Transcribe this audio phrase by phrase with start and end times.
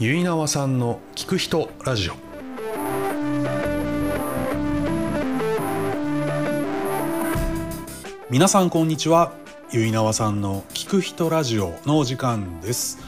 [0.00, 2.14] 結縄さんの聞く人ラジオ。
[8.28, 9.32] 皆さんこんにちは。
[9.70, 12.98] 結縄さんの聞く人ラジオのお時間です、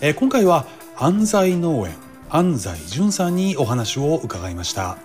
[0.00, 0.66] えー今回は
[0.96, 1.94] 安西農園
[2.28, 4.98] 安西淳さんにお話を伺いました。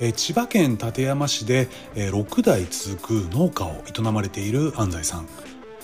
[0.00, 5.28] えー千葉県館山市でえー6代続く農家を営まれている安西さん。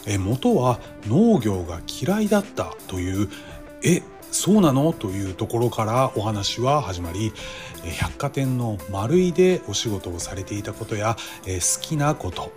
[0.07, 3.29] えー元は農業が嫌いだったという
[3.85, 4.93] えそうなの？
[4.93, 7.33] というところからお話は始まり
[7.99, 12.53] 百貨店の丸井でお仕事をされていたことや好きなこと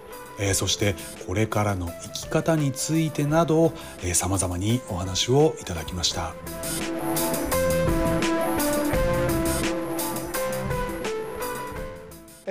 [0.53, 0.95] そして
[1.27, 3.73] これからの生き方についてなど
[4.13, 6.33] さまざまにお話をいただきました。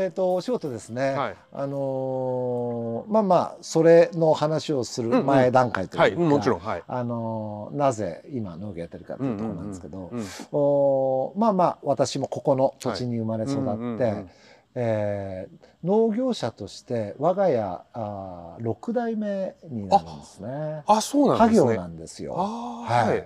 [0.01, 1.37] えー、とお仕事ですね、はい。
[1.52, 6.83] あのーまあまあそれの話をする前段階というか、はい、もちろん、はい。
[6.87, 14.31] あのーなぜ今農業やってるかというところなんですけど、うんおーまあまあ私もここの土地に生まれ育って、うんうんうん
[14.77, 17.61] えー農業者として我が家
[17.92, 20.83] あ6代目になるんですね。
[20.86, 21.75] あ、そうなん家ですね。
[21.75, 22.34] 業なんですよ。
[22.34, 23.19] ははい。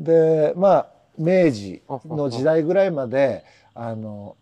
[0.00, 0.04] い。
[0.04, 4.36] でまあ明治の時代ぐらいまであの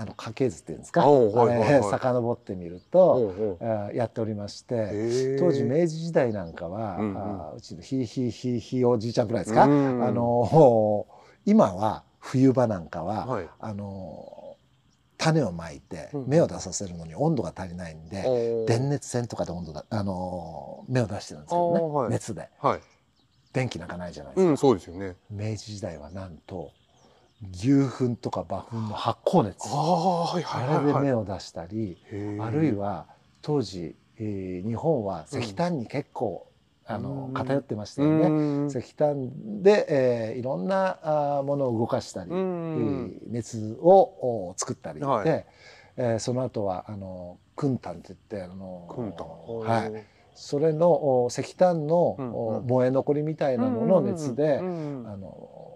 [0.00, 7.16] あの家系図っていうんですか、はいはい遡ってみるほと、やっておりまして当時明治時代なんかは、うんうん。
[7.18, 11.06] あうちのひいひいひいひいおじいちゃんぐらいですか、うんあの
[11.44, 13.48] 今は冬場なんかは、はい。
[13.58, 14.56] あの
[15.18, 22.48] 種をまいてうん芽を出させるのに温度が足りないんで、おー電熱線とかで温度だあの芽を出してるんですけどね、熱で。
[22.58, 22.80] はい。
[23.52, 24.50] 電気なんかないじゃないですか。
[24.50, 25.16] うん、そうですよね。
[25.28, 26.70] 明治時代はなんと
[27.42, 29.56] 牛糞とか馬糞の発酵熱。
[29.66, 31.96] ああ、れで芽を出したり、
[32.40, 33.06] あるいは
[33.42, 36.46] 当時、えー日本は石炭に結構、
[36.84, 38.28] あのうん偏ってましたうよね。
[38.64, 38.66] ん。
[38.68, 45.28] 石炭で、えーいろんなあーものを動かしたり、うえんー熱をお作ったりで、はい。
[45.28, 49.26] えーその後はあの燻炭って言ってあのくんたん。
[49.60, 55.04] はい、それのお石炭の、燃え残りみたいなのの熱で、うん。
[55.06, 55.69] あの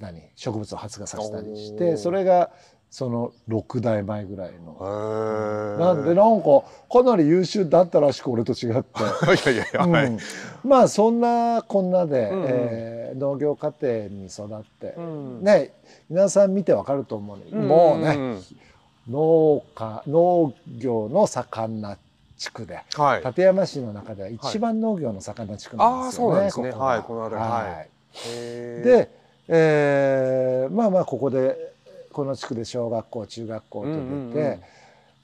[0.00, 2.50] 何植物を発芽させたりしてそれが
[2.90, 5.76] その6代前ぐらいの。
[5.78, 8.98] なんでなんかかなり優秀だったらしく俺と違って、
[9.46, 10.06] いやいやいや、はい。
[10.06, 10.18] うん。
[10.64, 12.42] まあそんなこんなで、うん。
[12.42, 15.42] うんえー農業家庭に育って、うん。
[15.42, 15.72] ね
[16.08, 18.42] 皆さん見てわかると思うのに、もうねん
[19.08, 21.96] 農家農業の盛んな
[22.36, 23.22] 地区ではい。
[23.22, 26.36] 館山市の中では一番農業の盛んな地区なんですよね。
[26.36, 26.72] あーそうなんですね。
[26.72, 27.48] ここはいこの辺り。
[27.48, 27.88] ははい。
[28.82, 29.19] で、
[29.52, 31.72] えーまあまあここで
[32.12, 34.60] この地区で小学校中学校と出て、うんうんうん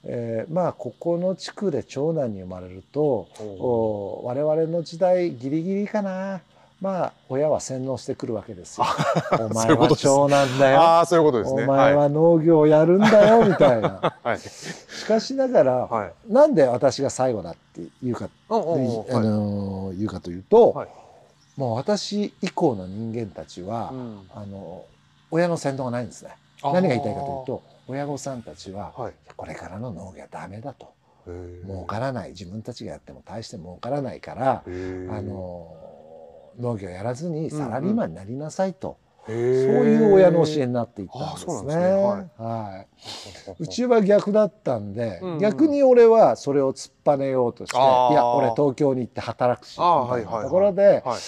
[0.08, 6.40] えーまあここの地区で長男に生まれるとおお我々の時代ギリギリかな
[6.80, 8.86] まあ親は洗脳してくるわけですよ。
[9.40, 10.78] お前は 長男だよ。
[10.78, 11.64] ああ、そういうことですね。
[11.64, 14.12] お前は農業やるんだよみたいな。
[14.22, 14.38] はい。
[14.38, 16.12] しかしながら、はい。
[16.28, 20.88] なんで私が最後だって言うかおおおあはいの言うかというと、はい
[21.56, 24.20] もう私以降の人間たちは、うん。
[24.34, 24.84] あの
[25.30, 26.30] 親の先導がないんですね。
[26.62, 29.12] 何が言いたいかというと親御さんたちははい。
[29.36, 30.94] これからの農業はダメだと。
[31.64, 32.30] 儲からない。
[32.30, 34.70] 自分たちがやっても大して儲からないから、あ
[35.20, 35.76] の
[36.58, 41.74] 農業やらずにサラリーマンになりなさいと、へそうーいう親の教えになっていったんですね。
[42.38, 42.86] はい。
[43.58, 45.38] うちは逆だったんで、うんうん。
[45.40, 50.44] 逆に俺はそれを突っぱねようとして、いや俺東京に行って働くしみあーたいなはいはいはい。
[50.44, 51.18] ところで、はい。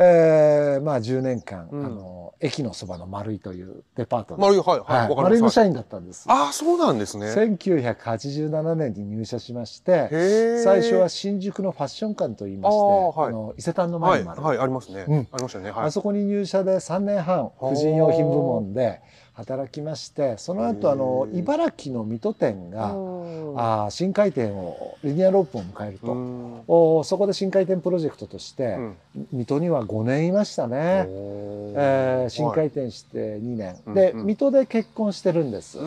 [0.00, 5.10] えーまあ10年間、うんあの駅のそばの丸井というデパートで、丸いはいははいい。
[5.10, 5.40] わか丸井。
[5.42, 6.24] の社員だったんです。
[6.28, 7.26] ああ、そうなんですね。
[7.32, 15.04] 1987年に入社しまして最初は新宿のファッション館といいましてあーはいあの伊勢丹のはい前にもある、はいありますね。
[15.08, 15.70] うんありましたね。
[15.72, 15.84] はい。
[15.86, 19.00] あそこに入社で3年半婦人用品部門で
[19.38, 23.28] 働きましてその後あの茨城の水戸店がうん
[23.60, 26.62] あー新開店をリニアロープを迎えると、うん。
[26.66, 28.96] おそこで新開店プロジェクトとして、うん。
[29.32, 31.74] 水戸には5年いましたね、おー。
[31.76, 32.54] えー新はい。
[32.56, 34.26] 開店して2年、でうんうん。
[34.26, 35.78] 水戸で結婚してるんです、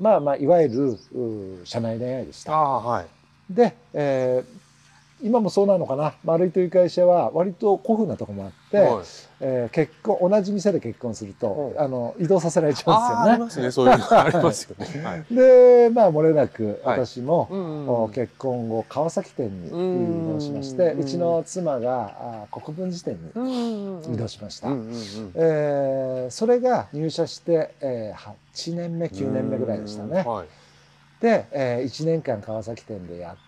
[0.00, 0.98] まあまあいわゆる
[1.64, 2.52] 社内恋愛でした。
[2.52, 3.06] はい。
[3.50, 4.57] で、えー
[5.20, 6.14] 今もそうなのかな？
[6.24, 9.04] 丸井という会社は割と古風なとこもあって、はい
[9.40, 13.68] えー結婚同じ店で結婚すると、うんあの移動させられちゃあーありうんですよね。
[13.68, 13.70] ますね。
[13.70, 14.86] そういうのありますよね。
[15.04, 15.24] はい。
[15.34, 24.68] でまあ漏れなくはい私も、うんお結婚後川崎店に移動しましてうちの妻があ国分寺店にうん移動しました。
[25.34, 30.22] えーそれが入社して、えー8年目9年目ぐらいでしたね。
[30.22, 30.46] はい。
[31.22, 33.47] で、え1年間川崎店でやって、うん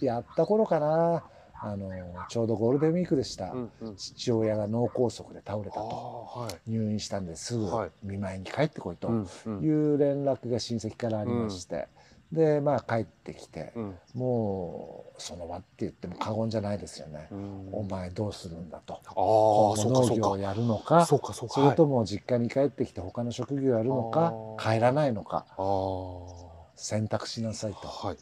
[0.00, 1.24] やった頃かな。
[1.62, 1.90] あの
[2.30, 3.96] ちょうどゴールデンウィークでした、うんうん。
[3.96, 6.30] 父親が脳梗塞で倒れたあと。
[6.34, 6.70] あはい。
[6.70, 7.90] 入院したんですぐはい。
[8.02, 9.08] 見舞いに帰ってこいと。
[9.08, 9.62] うんうん。
[9.62, 11.88] いう連絡が親戚からありまして、
[12.32, 13.94] でまあ帰ってきて、うん。
[14.14, 17.68] もうその場って言っても過言じゃないですよね、うん。
[17.72, 18.98] お前どうするんだと。
[19.14, 21.56] 農業をやるのかそうかそうか。
[21.56, 25.44] それとも実家に帰ってきて他の職業やるのか帰らないのか。
[25.58, 26.50] はい
[26.82, 27.88] 選択しなさいと。
[27.88, 28.16] はい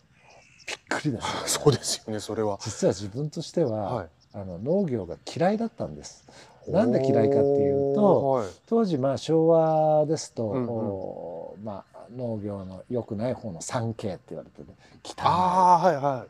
[0.68, 1.48] びっくりですよね。
[1.48, 2.58] そうですよねそれは。
[2.60, 4.08] 実は自分としては、はい。
[4.34, 6.24] あの農業が嫌いだったんです。
[6.68, 8.48] なんで嫌いかっていうとはい。
[8.66, 10.68] 当時まあ昭和ですと、うんうん。
[10.68, 14.76] おまあ、農業の良くない方の 3K って言われてね
[15.20, 16.26] ああはいは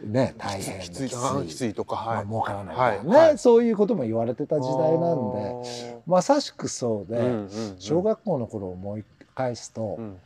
[0.00, 0.08] 汚い。
[0.08, 1.16] ねい大変きついきつい。
[1.16, 3.38] あーきついとかまあ、はい儲からないからね、はいはい。
[3.38, 7.76] そういうことも言われてた時代なんででまさしくそうで、うんうん。
[7.80, 10.20] 小学校の頃を思い返すと、うん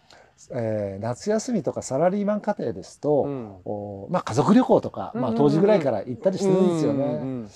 [0.53, 3.57] えー夏休みとかサラリーマン家庭ですと、うん。
[3.65, 7.49] おまあ、家族旅行とか、まあ、当時ぐらいから行ったりしてるんですよね。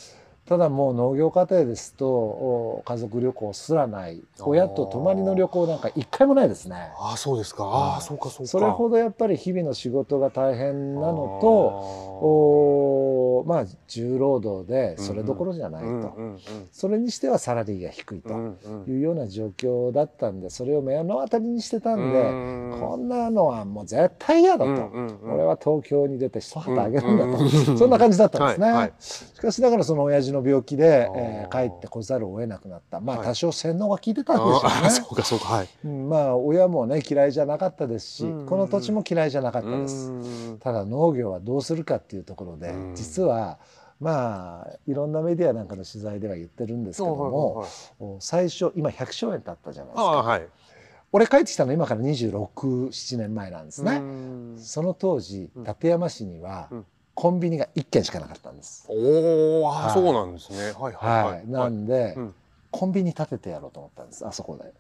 [0.47, 4.21] ただもう農業家庭ですとお家族旅行すらない。
[4.41, 6.91] 親と泊まりの旅行なんか一回もないですね。
[6.99, 7.65] ああそうですか。
[7.65, 8.51] はいああそうかそうか。
[8.51, 12.19] それほどやっぱり日々の仕事が大変なのと
[13.47, 16.13] まあ重労働でそれどころじゃないと、
[16.73, 18.33] それにしてはサラリーが低いと
[18.89, 22.25] いうような状況だったんでそれを目の当たりにしてたんで、う
[22.77, 24.71] んこんなのはもう絶対嫌だと、
[25.25, 28.67] 俺は東京に出て一旗あげるんだと、そんな感じだったんですね。
[28.67, 28.93] はいはい。
[28.99, 33.01] しかしながらその親父の病気で、えー帰ってこざるを得なくなった。
[33.01, 33.27] まあはい。
[33.27, 34.87] 多少洗脳が効いてたんでしょあうね。
[34.87, 35.69] あそうかそうかはい。
[35.85, 40.11] うんまあ親もね嫌いじゃなかったですし、うんこの土地も嫌いじゃなかったです。
[40.11, 40.13] う
[40.55, 40.59] ん。
[40.61, 43.59] ただ農業はどうするかっていうところで、うん実は
[44.01, 47.67] まあいろんなメディアなんかの取材では言ってるんですけども、
[48.19, 50.03] 最初今100兆円経ったじゃないですか。
[50.03, 50.47] はい。
[51.13, 53.97] 俺帰ってきたの今から267年前なんですね。
[53.97, 54.59] うん。
[54.59, 55.65] その当時うん。
[55.65, 56.87] 館山市にはうん。
[57.15, 58.87] コンビニが1軒しかなかったんです。
[58.89, 59.91] おおあはい。
[59.91, 60.73] あそうなんですね。
[60.81, 62.35] はいはいはい、なんで、うん。
[62.71, 64.73] コンビニ建ててやろうと思ったんですあそこで。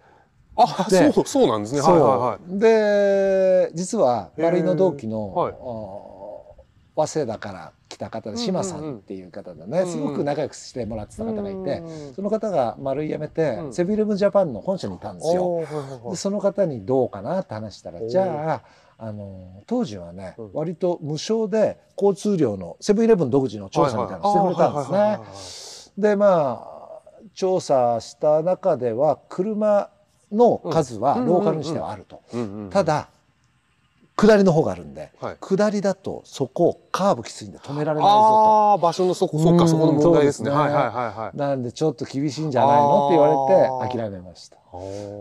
[0.56, 1.82] あでそうそうなんですね。
[1.82, 2.58] はいはいはい。
[2.58, 4.44] で実はへー。
[4.44, 5.52] バリの同期の、はい。
[5.52, 6.56] お
[6.96, 13.74] 早稲田から来た方で志麻さんっていう方でね、すごく仲良くしてもらってた方がいて、うんその方が丸い辞めて、うん。
[13.74, 15.66] セブンイレブンジャパンの本社にいたんですよ。
[16.08, 18.62] でその方にどうかなって話したらじゃ
[18.98, 20.50] ああの当時はね、うん。
[20.52, 26.10] 割と無償で交通量のセブンイレブン独自の調査みたいなのしてくれたんですね。
[26.10, 27.00] でまあ
[27.34, 29.90] 調査した中では車
[30.30, 32.22] の数はうんローカルにしてはあると。
[32.70, 33.08] ただ
[34.20, 35.36] 下りの方があるんではい。
[35.40, 40.50] 下りだとそこカーブきついんで止められないぞああ場所のそこそっうんかそこの問題ですね。
[40.50, 40.56] ね。
[40.56, 41.30] はいはいはいはい。
[41.32, 41.38] と。
[41.38, 43.28] なんでちょっと厳しいんじゃないのって言わ
[43.88, 44.56] れて諦めました。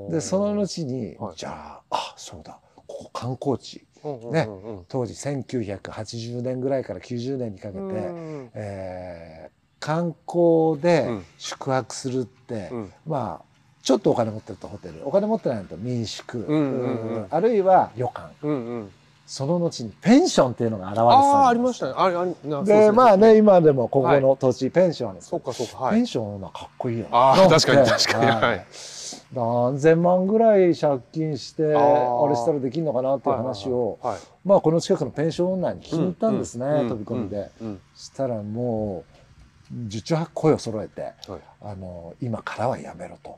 [0.10, 1.36] でその後に、はい。
[1.36, 2.60] じゃああそうだ。
[2.76, 3.86] ここ観光地。
[4.32, 8.52] ねうん当時1980年ぐらいから90年にかけて、うん。
[8.54, 11.26] えー観光でうん。
[11.38, 12.94] 宿泊するって、うん。
[13.08, 13.49] まあ
[13.82, 15.08] ちょっとお金持ってるとホテル。
[15.08, 17.28] お金持ってないと民宿、んうんうん。
[17.30, 18.32] あるいは旅館。
[18.44, 18.92] うんうん。
[19.26, 21.94] その後にペンションっていうのが現れてたんああありましたね。
[21.96, 25.28] あれあれでまあね今でもここの土地、ペンションです。
[25.28, 25.78] そうかそうか。
[25.84, 25.96] はい。
[25.96, 27.10] ペンションはかっこいいよね。
[27.12, 27.88] あーなんて確かに。
[27.88, 28.66] 確かにはい。
[29.34, 37.82] 何千万ぐらい借金してあれしたらできるのかなっていう話を、はいはいまあこの近くのペンションオに聞きに行ったんですね、うん飛び込みで、うんうん。
[37.96, 39.04] したらも
[39.72, 41.14] う十中八声を揃えてはい。
[41.62, 43.38] あの今からはやめろと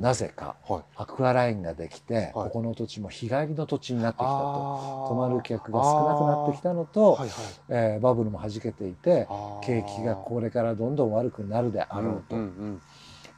[0.00, 0.82] なぜかはい。
[0.96, 2.32] アクアラインができて、はい。
[2.32, 5.06] ここの土地も日帰りの土地になってきたと。
[5.08, 7.28] 泊まる客が少なくなってきたのと、はいはい。
[7.68, 9.26] えーバブルも弾けていて
[9.62, 12.82] 景気がこれからどんどん悪くなるであろうと、うんうん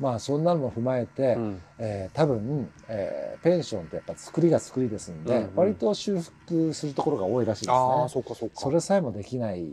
[0.01, 1.63] まあそんなのも踏まえて、うん。
[1.79, 5.53] えー多分、えーペンションってやっぱ作りが作りですんで、うんうん。
[5.57, 8.09] 割と修復するところが多いらしいですああね。
[8.09, 8.57] そうかそうか。
[8.61, 9.69] それさえもできない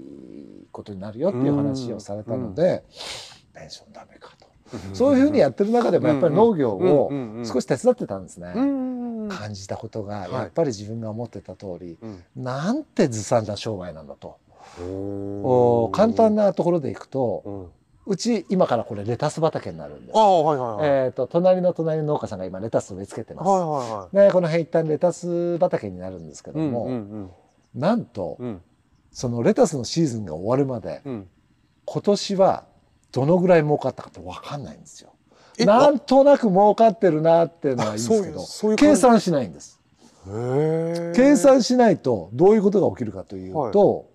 [0.72, 2.84] ことになるよっていう話をされたので、
[3.54, 4.45] ペンションダメかと。
[4.94, 7.12] そういうふうにやってる中でもやっぱり農業を
[7.44, 8.54] 少し手伝ってたんですね。
[8.56, 8.96] うん
[9.28, 10.32] 感じたことがはい。
[10.32, 12.24] やっぱり自分が思ってた通り、うん。
[12.36, 14.38] なんてずさんな商売なんだと。
[14.82, 17.68] おお簡単ななところでいくと、うん。
[18.08, 20.16] うち今からこれレタス畑になるんです。
[20.16, 21.06] はいはいはい。
[21.06, 23.48] えっ、と隣の隣の農家さんが今レタスを植え付けてます。
[23.48, 24.28] はいはいはい。
[24.28, 27.32] ね、この辺一旦レタス畑になるんですけども、うんうん。
[27.74, 28.62] なんとうん。
[29.12, 31.28] そのレタスのシーズンが終わるまでうん。
[31.86, 32.66] 今年は
[33.16, 35.12] どのぐらい儲かったかって分かんないんですよ。
[35.58, 39.80] えなんとなく儲かってるなっていうのはいいんですけど計算しないんです。
[41.16, 44.10] 計算しないとどういうことが起きるかというと、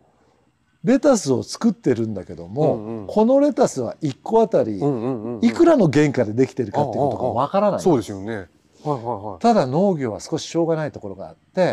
[0.85, 3.07] レタスを作ってるんだけども、うんうん。
[3.07, 7.80] このレタスは1個あたりうんうんうんいくらの原価でできてるかっていうことが分からない。
[7.80, 8.49] そうですよね。
[8.83, 11.66] はいはいただ農業は少ししょうがないところがあっては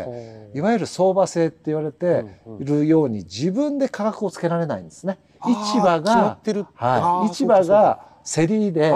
[0.54, 2.62] いいわゆる相場制って言われてうんうん。
[2.62, 5.18] いるように自分で価格をつけられないんですね。
[5.37, 8.94] あー市場がってるあはい、ー市場が競りで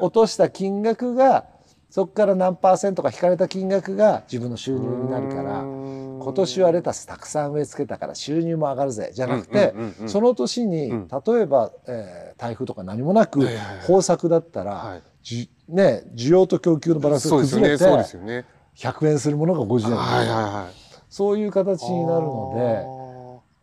[0.00, 1.46] 落とした金額が
[1.90, 9.12] そこから何パーセントか引かれた金額が自分の収入になるから今今年はレタスたくさん植え付けたから収入も上がるぜ。
[9.14, 9.72] じゃなくて、
[10.06, 11.08] そのの年にうん。
[11.08, 15.02] 例えば、えー台風とか何もなく豊作だったら、はい。
[15.22, 18.44] じね、需要と供給のバランスが崩れてねそうですよね。
[18.76, 19.96] 100円するものが50円。
[19.96, 20.74] はいはいはい。
[21.08, 22.97] そういう形になるので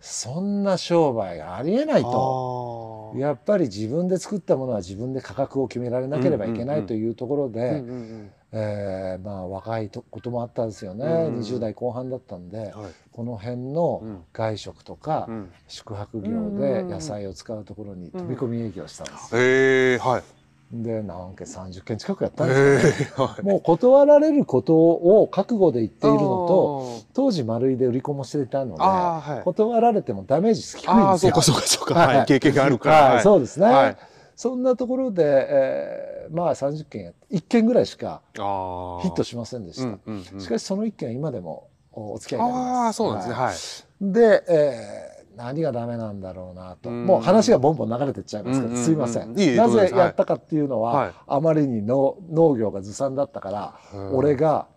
[0.05, 3.11] そんな商売がありえないと。
[3.13, 8.31] とやっぱり自分で作ったものは自分で価格を決められなければいけないうんうんうんというところで、うんうんうん。
[8.51, 12.71] えーまあ若いとこともあったんですよね、うん20代後半だったんで、はい。
[13.11, 14.23] この辺のうん。
[14.31, 15.51] 外食とかうん。
[15.67, 19.41] 宿泊業で野菜を使うところに飛び込み営業したんですよ。
[19.41, 20.23] へえはい
[20.71, 23.13] で何件30件近くやったんへですよ、ね。
[23.17, 23.43] えはい。
[23.43, 29.43] もう断られることを覚悟で言っているのと当時丸井で売り子もしていたのであーはい。
[29.43, 31.41] 断られてもダメージ低いんああですよ。
[31.41, 31.93] そうかそうかそうか。
[31.93, 32.17] はい。
[32.17, 32.95] はい経験があるから。
[33.13, 33.97] はい、そうですね、はい。
[34.35, 40.41] そんなところで、えーまあ30件やって1件ぐらいしかああヒットしませんでした、うんうんうん。
[40.41, 42.69] しかしその1件は今でもおお付き合いがあります。
[42.69, 43.35] ああそうなんですね。
[43.35, 43.45] はい。
[43.45, 44.13] はい。
[44.41, 47.05] で、えー何がダメなんだろうなと、うん。
[47.05, 49.33] もう話がボンボン流れてっちゃいますけど、すいません。
[49.33, 51.13] なぜやったかっていうのは、はい。
[51.27, 54.15] あまりにの農業がずさんだったから、うん。
[54.17, 54.67] 俺が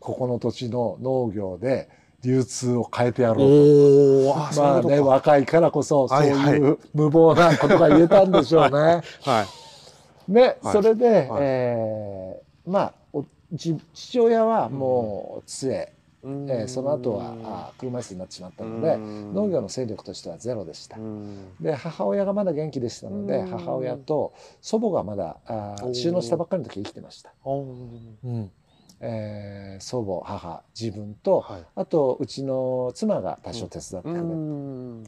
[0.00, 1.88] ここの土地の農業で
[2.22, 3.38] 流通を変えてやろう
[4.54, 4.60] と。
[4.60, 6.60] まあね若いからこそそうはい。
[6.60, 9.02] う無謀なことが言えたんでしょうね。
[9.22, 9.46] は
[10.28, 10.32] い。
[10.32, 10.72] ね、はい。
[10.72, 11.42] それで、はい。
[11.42, 12.94] えーまあ
[13.94, 15.93] 父親はもう杖、
[16.48, 18.96] えーその後はあー車椅子になってしまったので、
[19.34, 20.96] 農業の勢力としてはゼロでした。
[21.60, 23.46] で母親がまだ元気でしたので、うん。
[23.48, 27.32] 母親と祖母がまだあ収納したばっかりの時生きてました。
[27.44, 27.64] の
[28.24, 28.50] うん。
[29.00, 31.62] えー祖母母自分と、はい。
[31.74, 35.04] あとうちの妻が多少手伝ってくれて、うん。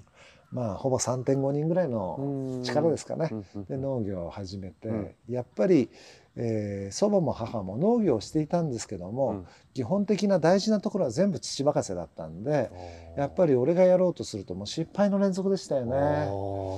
[0.53, 3.31] まあほぼ3.5人ぐらいの力ですかね。
[3.69, 5.15] で農業を始めて、うん。
[5.29, 5.89] やっぱり、
[6.37, 12.71] えー祖母も母も農業をしていたんですけども、うん基本的な大事なところは全部父任せだったんで
[13.15, 15.93] やっぱりり俺がやろうとするともう失敗の連続でしたよあね。
[15.93, 16.27] あ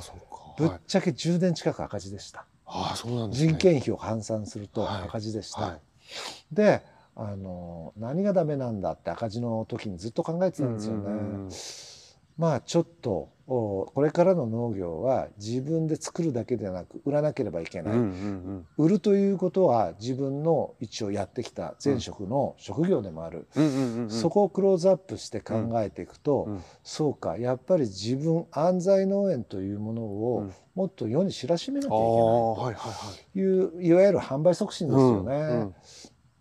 [0.02, 2.44] そうかぶっはいちゃけ10年近く赤字でした。
[2.66, 5.60] ああそうなんですね人件費を換算するとはい赤字でした。
[5.60, 5.80] はい
[6.52, 6.82] で
[7.14, 11.08] あの何がダメなんだって赤字の時にずっと考えてたんですよね。
[12.38, 24.10] うんうんうんまあちょっとおこれからの農業は自分で作るだけでなく売らなければいけない、うんうん売るということは自分の一応やってきた前職の職業でもある、うんうんうんうん。
[24.10, 26.62] そこをクローズアップして考えていくと、うん。
[26.84, 30.54] そうかやっぱり自分安西農園というものうをん。
[30.76, 33.32] もっと世に知らしめなきゃいけないはいはいはい。
[33.32, 35.34] といういわゆる販売促進ですよね。
[35.34, 35.74] うん。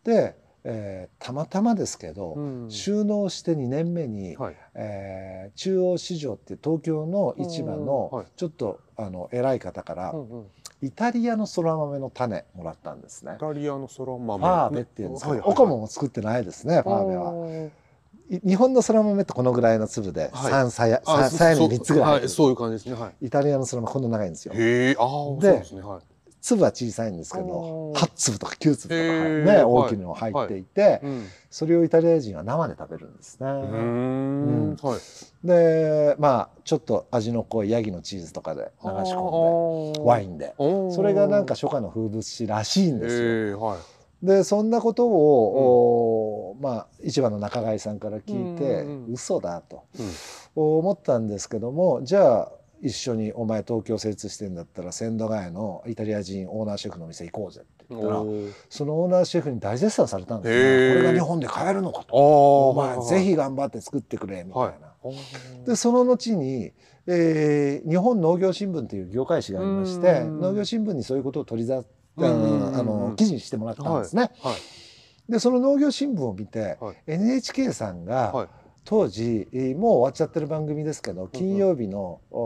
[0.03, 0.35] で、
[0.69, 2.69] えーたまたまですけど、うん。
[2.69, 4.55] 収納して2年目に、はい。
[4.75, 8.25] えー中央市場って東京の市場うんのはい。
[8.35, 10.45] ちょっとあの偉い方からうんうん。
[10.83, 13.33] イタリアのそら豆の種もらったんですね。
[13.35, 13.39] イ。
[13.39, 14.43] タリアのそら豆。
[14.43, 17.67] ファーベっていうんですけど、はいはいオカモも作ってないですね、ファーベは。
[17.67, 17.71] い
[18.45, 20.51] 日本のそら豆ってこのぐらいの粒ではい。
[20.51, 23.01] 3さやあささやに3つぐらいはいそういう感じですね。
[23.01, 24.53] はイタリアのそら豆こんな長いんですよ。
[24.53, 24.57] い。
[24.57, 25.81] へえああそうでですね。
[25.81, 27.99] はい粒は小さいんですけどおー。
[27.99, 29.63] 8粒とか9粒とか、ね、はい。
[29.63, 31.27] 大きいの入っていて、うん。
[31.49, 33.47] それをイタリア人は生で食べるんですね。
[33.47, 34.75] うーん。
[34.81, 35.47] はい。
[35.47, 40.53] でまあちょっと味の濃いヤギのチーズとかで流し込んでワインンで
[40.91, 43.21] それがなんか初夏の風物詩らしいんですよ。
[43.23, 44.25] ええはい。
[44.25, 49.13] でそんなことを、おまあ市場の仲買さんから聞いて、うんうん。
[49.13, 49.83] 嘘だと
[50.55, 50.79] うん。
[50.79, 58.23] 思ったんですけどもじゃあ一緒にお前東京精通してんだったら千駄ヶ谷のイタリア人オーナーシェフの店行こうぜって言ったら
[58.69, 61.01] そのオーナーシェフに大絶賛されたんですね。
[61.01, 62.15] これが日本で買えるのかと。
[62.15, 64.63] あおあ前ぜひ頑張って作ってくれみたいな。
[64.67, 64.73] は
[65.11, 65.15] い。
[65.65, 66.71] でその後に、
[67.07, 70.41] えー日本農業新聞という業界誌がありましてうん。
[70.41, 71.85] 農業新聞にそういうことを取りざうん。
[72.17, 74.31] うんうんあの記事にしてもらったんですね。
[74.41, 75.31] はい。
[75.31, 76.95] でその農業新聞を見て、はい。
[77.07, 78.47] NHK さんが、はい。
[78.89, 82.37] 当時えーもう終わっちゃってる番組ですけど金曜日の、お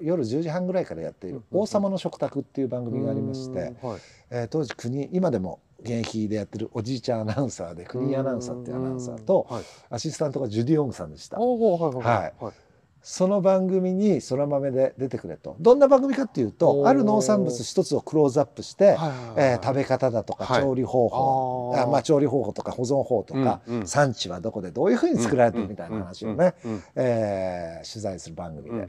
[0.00, 1.62] 夜10時半ぐらいからやっている「うんうんうん。
[1.62, 4.00] 王様の食卓」っていう番組がありまして、うんはい。
[4.30, 9.62] えー当時国今でも現役でやってるおじいちゃんアナウンサーで国井アナウンサーっていうアナウンサーとはい。
[9.90, 11.38] アシスタントがジュディ・オングさんでした。
[11.38, 12.52] はいはいはい。
[13.00, 15.54] その番組にそら豆で出てくれと。
[15.60, 16.86] どんな番組かっていうおとー。
[16.88, 20.62] ある農産物一つをクローズアップして、はいえー食べ方だとかはい。
[20.62, 21.82] 調理方法、あー。
[21.84, 23.86] あまあ、調理方法とか保存法とか、うんうん。
[23.86, 28.88] 産地はどこでどういうふうに作られてるみたいな話をね、うんうんえー取材する番組で。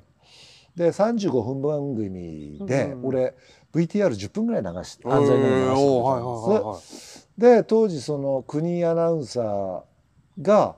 [0.77, 3.35] うんで35分番組でうん俺
[3.73, 5.37] VTR10 分ぐらい流してえー安西の
[6.73, 7.29] 流して。
[7.37, 9.81] で当時その国アナウンサー
[10.41, 10.75] が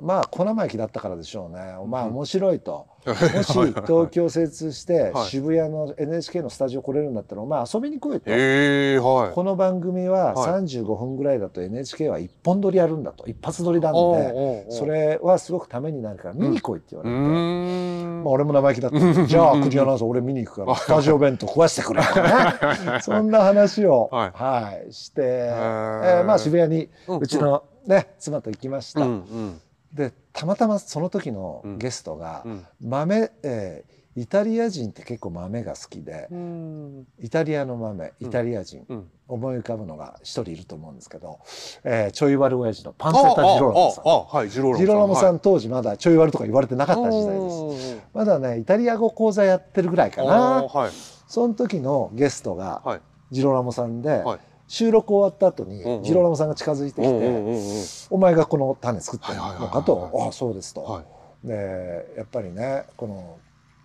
[0.00, 1.74] まあ小生意気だったからでしょうね。
[1.86, 2.86] まあ面白いと。
[3.06, 5.24] もし東京精通してはい。
[5.26, 8.24] 渋谷の NHK のスタジオ来れるんだったらまあ遊びに来いと。
[8.26, 9.34] ええはい。
[9.34, 10.62] この番組ははい。
[10.62, 13.26] 35分ぐらいだと NHK は一本撮りやるんだと。
[13.26, 18.24] 一発撮りなんおうでおうおうそれはすごくためになるから見に来いって言わうれて、ーん。
[18.24, 22.22] まあ、俺も生意気だったんで じゃあ国アナウンサー俺見に行くから スタジオ弁当食わしてくれとか
[22.94, 23.00] ね。
[23.00, 24.30] そんな話を、はい。
[24.34, 26.20] はいして、えー。
[26.22, 27.18] ーまあ、渋谷にうん。
[27.18, 29.00] うちの、ね、妻と行きました。
[29.00, 29.60] うんうん
[29.92, 39.08] でたまたまその時のゲストがうん豆、えーイタリア人って結構豆が好きでうんイタリアの豆イタリア人、うん。
[39.28, 41.38] 思い浮かぶのが一人いると思うんですけど、
[41.84, 44.04] えーちょい悪親父のパンツェッタ・ジローラモさん。
[44.04, 45.38] はいジローラモさん。
[45.38, 47.92] 当時まだちょい悪とか言われてなかった時代です。
[47.92, 48.02] す。
[48.12, 50.62] まだねイタリア語講座やってるぐらいかあな。
[50.64, 50.90] ーはい
[51.28, 53.00] その時のゲストがはい。
[53.30, 54.38] ジローラモさんで、はい
[54.70, 60.82] 収録終わった後にジローラモさんが近づいてきて「うんうんうんうんお前がこの種作ってるのか?」とはい「ああそうです」と。
[60.84, 61.46] はい。
[61.48, 63.38] でやっぱりねこの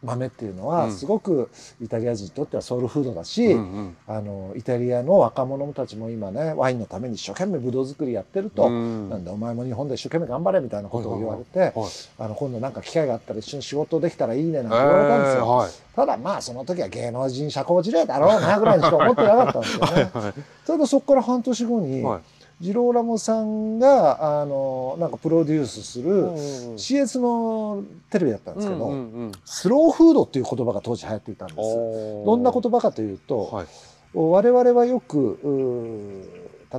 [0.05, 0.91] 豆っていうのはうん。
[0.93, 1.49] すごく
[1.81, 3.97] イタリア人にとってはソウルフードだし、うんうん。
[4.07, 9.09] あのイタリアの若者たちも今ねワインのために一生懸命ブドウ作りやってると、うん。
[9.09, 11.73] なんでお前も日本で一生懸命頑張れみたいなことを言われて、はい
[12.17, 15.71] あの今度なんか機会があったら一緒に仕事できたらいいねなんて言われたんですよ、えーはい。
[15.95, 20.09] ただまあその時は芸能人社交辞令だろうなぐらいにしか思ってなかったんですよね。
[20.13, 20.33] はい
[20.65, 22.21] ただそこから半年後に、はい
[22.61, 26.31] ジローラモさんがあのなんかプロデュースする、
[26.77, 29.31] CS のテレビだったんですけど、うんうんうん。
[29.43, 31.57] スローフードっていう言葉が当時流行っていたんです。
[31.57, 33.67] どんな言葉かというと、はい。
[34.13, 35.37] 我々はよく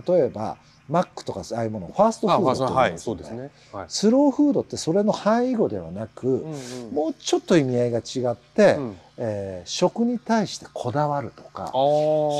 [0.07, 0.57] 例えば
[0.89, 2.93] マックとかああいうものをファーストフあードと言い。
[2.93, 3.51] ますよね。
[3.73, 3.85] はい。
[3.89, 6.53] スローフードってそれの範囲語ではなく、うん。
[6.53, 6.57] う
[6.91, 8.97] んもうちょっと意味合いが違って、うん。
[9.19, 11.73] えー食に対してこだわるとか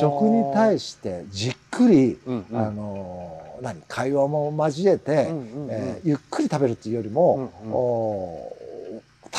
[0.01, 2.59] 食に対してじっくり、うんうん。
[2.59, 5.69] あのー何会話も交えて、うんうんうん。
[5.71, 7.73] えーゆっくり食べるっていうよりも、うんうん。
[7.75, 8.67] おー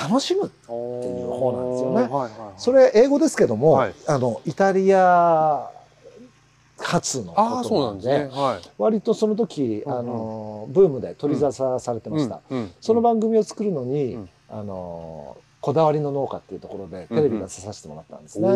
[0.09, 1.95] 楽しむっていう方なんですよね。
[2.01, 2.29] はいはいはい。
[2.57, 3.93] それ英語ですけども、はい。
[4.07, 5.71] あのイタリア
[6.79, 8.18] 発のああそうことなんですね。
[8.27, 8.70] ではい。
[8.77, 10.00] 割とその時、うんうん。
[10.00, 14.29] あのブームで取り沙汰されてました、うんうんその番組を作るのに、うん。
[14.50, 18.48] あのこだわりの農家っていうところでテレビが出させてもらったんですね。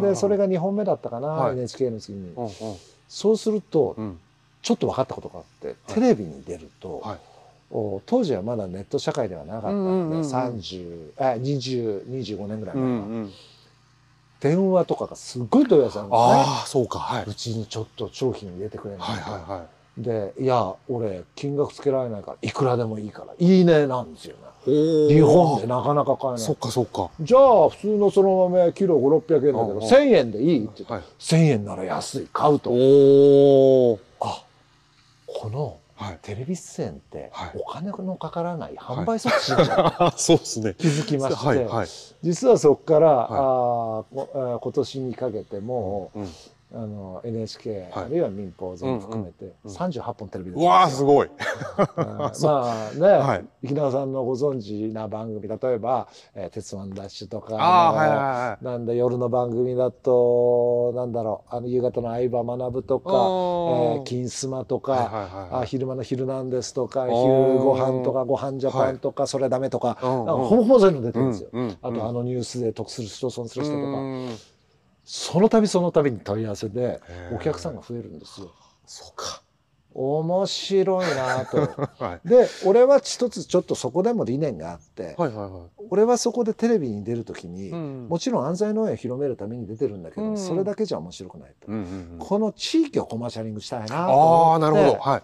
[0.00, 1.52] でそれが2本目だったかな、はい。
[1.52, 2.50] NHK の次に、うんうん。
[3.08, 4.18] そうするとうん。
[4.62, 7.18] ちょっと分かったことがあって、テレビに出ると、はい。
[7.72, 10.30] お当時はまだネット社会ではなかったうんうんんで、うんうん。
[10.30, 13.06] 30あ2025年ぐらいうん前か。
[13.08, 13.32] な、うん
[14.42, 16.26] 電話とかがすっごい問い合わせあるんですね。
[16.26, 16.98] ああそうか。
[16.98, 17.24] はい。
[17.26, 20.02] うちにちょっと商品入れてくれないか、はいはいはい。
[20.02, 24.42] で「いや俺金額つけられないからいくらでもいいからいいね」なんですよね。
[24.64, 26.38] お日本でなかなか買えない。
[26.40, 27.10] そっかそっか。
[27.20, 29.78] じゃあ普通のその豆キロ5600円だけどうんうん。
[29.80, 32.70] 1000円でいいって言ってはい1000円なら安い買うと。
[32.70, 34.42] おおあ
[35.26, 36.18] このはい。
[36.22, 37.52] テレビ出演ってはい。
[37.54, 40.74] お金のかからない販売促進じゃんあ そうですね。
[40.78, 41.88] 気づきまして、はいはい。
[42.22, 44.18] 実はそこから、はい。
[44.34, 46.28] あ今年にかけてもうん
[46.74, 48.04] あの NHK、はい。
[48.04, 49.70] あるいは民放全部含めてうん。
[49.70, 51.26] うん38本テレビ出てうわあすごい。
[51.26, 51.34] う ん
[52.18, 53.44] まあね、はい。
[53.62, 67.22] 池田さんのご存知な番組例えば「えー鉄腕ダッシュ」とかあはいはいはいなんだ夜の番組だとなんだろうあの夕方の相葉学とか「えー金スマ」とか、はいはいはいあ昼間の「ヒルナンデス」とか「ー。
[67.22, 71.50] 昼ご飯とか「ご飯ジャパン」とか「それダメ」とか、ほぼほぼそういうの出てるんですよ。
[71.82, 74.28] あとあのニュースで得する人損する人とか、うん
[75.04, 77.00] その度その度に問い合わせで
[77.34, 78.52] お客さんが増えるんですよ。
[78.86, 79.42] そうか。
[79.94, 81.58] 面白いなと。
[82.02, 82.28] はい。
[82.28, 85.70] で俺は一つちょっとそこでも理念があって、はいはいはい。
[85.90, 91.84] 俺はそこでテレビに出る時に、うんもちろん安西農園を広めるために出てるんだけど、うんそれだけじゃ面白くないと、うんうんう
[92.16, 92.18] ん。
[92.18, 94.98] この地域をコマーシャリングしたいなとあ思ってあなるほど。
[95.00, 95.22] はい。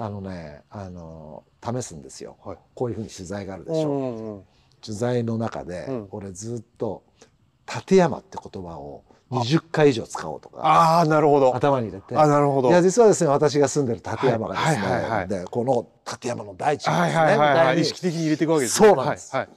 [0.00, 2.58] あのねあの試すんですよ、はい。
[2.74, 4.42] こういうふうに取材があるでうしょ、んうんうん。
[4.80, 6.08] 取材の中で、うん。
[6.12, 7.02] 俺ずっと
[7.74, 10.60] 「立山」って言葉を20回以上使おうとか。
[10.60, 11.54] ああなるほど。
[11.54, 12.16] 頭に入れて。
[12.16, 12.70] あなるほど。
[12.70, 19.34] いや実はですね私が住んでる立山がですね、はいはいはいこの立山の大地がはいですね、はいはいはいみたいに意識的に入れていくわけですそうなんです。
[19.36, 19.56] はいはい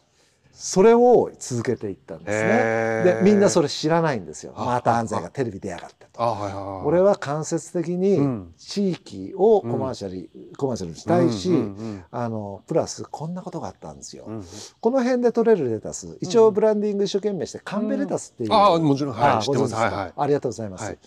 [0.54, 3.20] それを続けていったんですね。
[3.20, 4.54] でみんなそれ知らないんですよ。
[4.56, 6.82] あまた安西がテレビ出やがってと。
[6.86, 8.54] 俺は間接的にうん。
[8.58, 14.26] 地域をコマーシャル、コマーシャルにしたいし、うんうんあのプラスこんなことがあったんですよ。
[14.28, 14.46] うんうん。
[14.80, 19.14] この辺で取れるレタス一応ブランディング一生懸命して神戸レタスっていう、ああもちろん。
[19.14, 20.14] はいはいはい。
[20.16, 20.84] ありがとうございます。
[20.86, 20.98] はい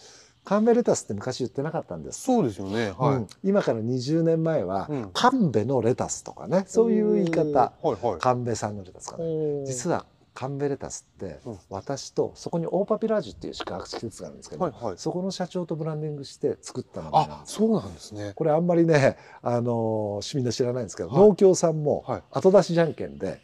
[0.45, 2.21] 神戸レタスって昔言ってなかったんです。
[2.21, 2.93] そうですよね。
[2.99, 3.17] うはい。
[3.17, 3.27] ん。
[3.43, 5.11] 今から20年前は、うん。
[5.15, 6.65] 神戸のレタスとかね。
[6.67, 7.43] そういう言い方。
[7.59, 8.21] はいはい。
[8.21, 9.25] 神戸産のレタスかね。
[9.65, 11.59] 実ははカンベレタスってうん。
[11.71, 14.95] 私とそこにオーパピラージュっていう宿泊施設があるんですけど、はいはい。
[14.99, 18.33] そこの社長とブランディングして作った名前なんあそうなんですね。
[18.35, 21.19] これあんまりね、あのーみんな知らないんですけど、はい。
[21.21, 22.23] 農協さんもはい。
[22.33, 23.41] 後出しじゃんけんで、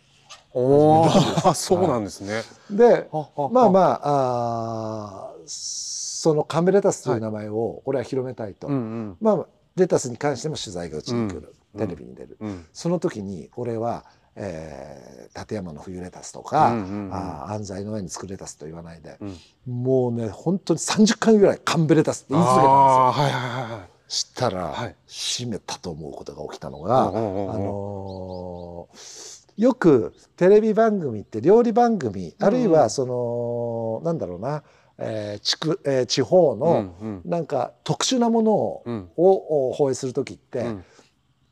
[0.53, 2.43] お始めたんですあそうなんですね。
[2.71, 3.49] ではは。
[3.51, 9.17] まあまああーそのカンベレタスという名前を俺は広めたいと、うんうん。
[9.23, 14.05] まあレタスに関しても取材がうちに来る、うんテレビに出る、うんその時に俺は、
[14.35, 17.15] えー立山の冬レタスとか、うんうんうん。
[17.15, 19.83] あー安西の上に作るレタスと言わないで、うん。
[19.83, 22.73] もうね本当に30回ぐらいカンベレタスって言い続けたんですよ。
[22.75, 23.89] はいはいはいはい。
[24.09, 24.97] したら、はい。
[25.07, 27.49] 閉めたと思うことが起きたのが、うんうんうんう。
[27.49, 34.63] んあのーよくテレビ番組って料理番組、あるいはそのなんだろうな、
[35.01, 39.09] えー地区えー地方のうんなんか特殊なものを,、うん。
[39.17, 40.85] を放映する時って、うん。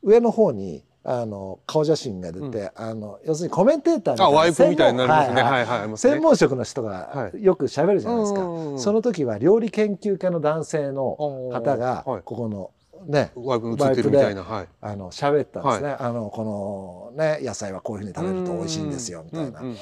[0.03, 5.35] 上の方にあの顔写真が出て、あの要するにコメンテーターみたいなあワイプみたいになりますね。
[5.35, 7.43] 専門はいはい専門職の人がはい。
[7.43, 11.15] よく喋るじゃないですか、うんうんうんその時は料理研究家の男性の
[11.51, 12.21] 方がはい。
[12.23, 12.71] ここの
[13.07, 14.43] ねワイプ映ってるみたいな。
[14.43, 14.67] はい。
[14.81, 19.77] あの喋ったんですね、あのこのね野菜はこういうふうに食べると美味しいんですよみたいな、うんうん。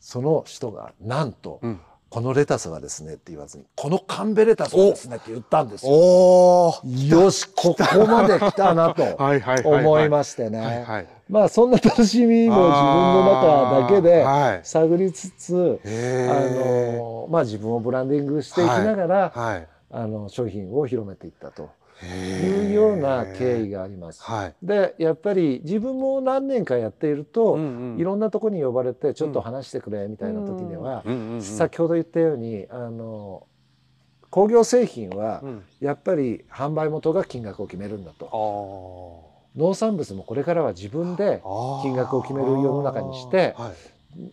[0.00, 1.80] その人がなんと、うん
[2.10, 5.92] このレタスはですねって言わずにこのカンベレタスはですねって言ったんですよ。
[5.92, 7.08] おー。
[7.08, 9.84] よしここまで来たなと はいはいはいはい。
[9.84, 11.06] 思いましてね、はいはい。
[11.28, 14.26] まあそんな楽しみも自分の中だけで
[14.64, 19.66] 探りつつ、へあーのまあ自分をブランディングしていきながら、はい。
[19.92, 21.68] あの商品を広めていったと
[22.02, 24.22] いいうような経緯があります。
[24.22, 27.98] はいでやっぱり自分も何年かやっていると、うんうん。
[27.98, 31.14] いろんなとこに呼ばれてちょっと話してくれみたいな時には、うん。
[31.14, 33.46] うんうん先ほど言ったようにあの
[34.30, 35.62] 工業製品はうん。
[35.80, 39.30] やっぱり販売元が金額を決めるんだと。
[39.56, 41.42] 農産物もこれからは自分で
[41.82, 43.72] 金額を決める世の中にしてはい。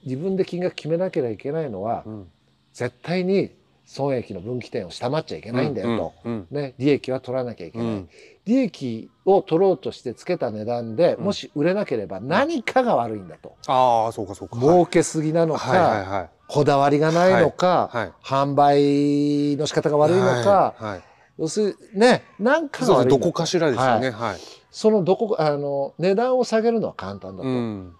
[0.06, 2.27] 自分で金額決めなければいけないのはうん。
[2.73, 3.49] 絶対に
[3.88, 8.10] 損益の分岐点を下回っちゃいけないんだよと、うんうんね、利益は取らなきゃいけない、うん。
[8.43, 11.23] 利益を取ろうとしてつけた値段でうん。
[11.23, 14.60] もし売れなければ何かが悪いんだと、ああそうかそうか。
[14.60, 16.30] 儲けすぎなのか、はいはいはい。
[16.50, 21.02] こだわりがないのか、はい販売の仕方が悪いのか、はいはい。
[21.39, 24.36] 要するにね何かが悪いどこかしらですよねはい。
[24.69, 27.95] そのどこあの値段を下げるのは簡単だと、うん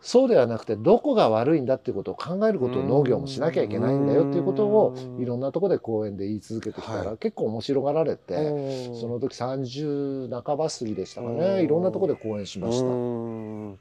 [0.00, 7.16] そうではなくてどこが悪いんだっていうことを考えることを農業もしなきゃいけないんだよっていうことをうんいろんなところで講演で言い続けてきたら、はい。
[7.18, 9.00] 結構面白がられて、うん。
[9.00, 11.62] その時30半ば過ぎでしたかうんね。
[11.62, 12.86] いろんなところで講演しました。
[12.86, 13.78] うん。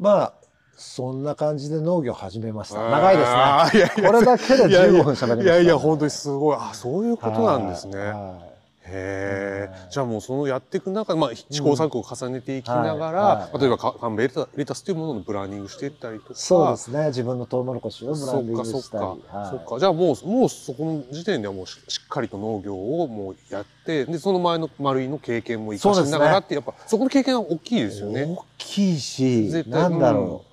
[0.00, 0.32] まあ
[0.74, 2.90] そんな感じで農業始めました。
[2.90, 3.36] 長いですね。
[3.36, 6.56] あーいやいやこれだけでいやいや15分喋りました、ね、いやいや本当にすごい。
[6.58, 7.98] あそういうことなんですね。
[7.98, 8.51] はいはい
[8.84, 9.90] へえうん。
[9.90, 16.34] じゃあもうそのやっていく中で、まあ、試行錯誤を重ねていきながら、例えばカカンベレタレタスというもののブランディングしていったりとか。
[16.34, 17.06] そうですね。
[17.06, 18.82] 自分のトウモロコシをブランディングしたり。
[18.82, 19.50] かそっか、はい。
[19.50, 19.78] そっか。
[19.78, 28.24] じゃあもうもうそこの時点ではもうししっかりと農業をもうやってでその前の丸いの経験も生かしながらって、やっぱそこの経験は大きいですよね。
[28.24, 29.80] 大きいし絶対。
[29.80, 30.44] なんだろ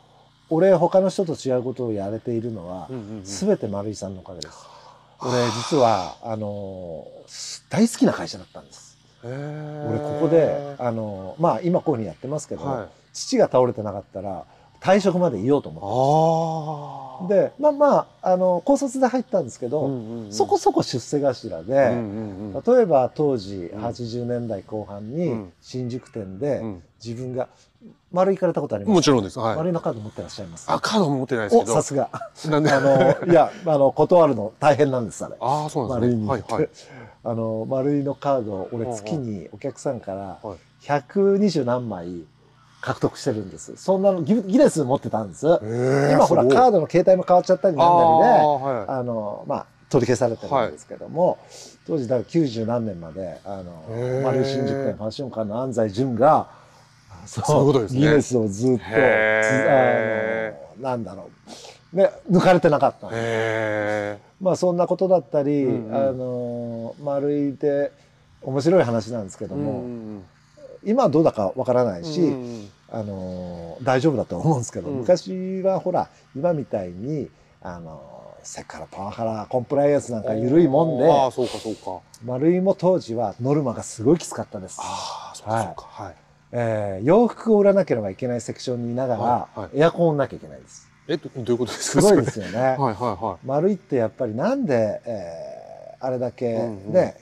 [0.51, 3.23] う、俺他の人と違うことをやれているのは、うんうんうん。
[3.23, 4.57] 全て丸井さんのおかげです
[5.21, 7.07] 俺実はあの
[7.69, 8.97] 大好きな会社だったんです。
[9.23, 14.45] 俺ここであのまあ今こういうふうにやってますけど、はい、父が倒れてなかったら
[14.79, 20.31] 退職までいようと思あってでまあまああの高卒で入ったんですけど、うんうんうん。
[20.31, 25.53] そこそこ出世頭で、うんうんうん例えば当時ん80年代後半うにん。
[25.61, 26.83] 新宿店でうん。
[27.03, 27.49] 自分が
[28.11, 28.93] 丸井行かれたことあります。
[28.93, 29.37] もちろんです。
[29.39, 29.55] はい。
[29.55, 30.65] 丸井のカード持ってらっしゃいます。
[30.67, 31.71] あカードも持ってないですけど。
[31.71, 32.09] おさすが。
[32.49, 32.71] なんで？
[32.71, 35.35] あのいやあの断るの大変なんですあれ。
[35.39, 36.23] ああそうなんですね。
[36.25, 36.69] 丸井にはいはい。
[37.23, 40.57] あの丸井のカードを俺月にお客さんからはい。
[40.85, 42.23] 120何枚
[42.81, 43.75] 獲得してるんです。
[43.75, 45.45] そんなのギギネス持ってたんです。
[46.11, 48.85] 今ほらカードの携帯も変わっちゃったりなんだりであーはい。
[48.87, 51.39] あのまあ取り消されてるんですけども、
[51.87, 53.73] 当時だから90何年まであの
[54.23, 56.47] 丸井新宿店ファッション館の安西淳が
[57.25, 57.99] そそういうことですね。
[58.01, 58.89] ギネスをずっとあ
[60.77, 61.29] のなんだろ
[61.93, 61.95] う。
[61.95, 63.09] ね抜かれてなかった。
[64.41, 65.95] まあそんなことだったり、うんうん。
[65.95, 67.91] あの丸いで
[68.41, 69.47] 面白い話なんですけえ。
[69.47, 70.23] ども、ん
[70.83, 74.97] 今はどうだかわからないし、うんあの大丈夫だと思うんですけど、うん。
[74.99, 77.29] 昔はほら今みたいに
[77.61, 81.99] あのセクハラパワハラコンプライアンスなんか緩いもんでああそうかそうか。
[82.25, 84.77] 丸いも当時はノルマがすごいきつかったです。
[84.79, 86.03] ああそうかそうか。
[86.03, 86.15] はい。
[86.51, 89.69] えー洋服を売らなければいけないセクションにいながら、はいはい。
[89.75, 90.89] エアコンをなきゃいけないです。
[91.07, 92.01] えどどういうことですすか。
[92.01, 92.59] ごいですよね。
[92.59, 93.47] はいはいはい。
[93.47, 95.59] 丸いってやっぱりなんで、えー
[96.01, 96.93] あれだけうんうん。
[96.93, 97.17] ね、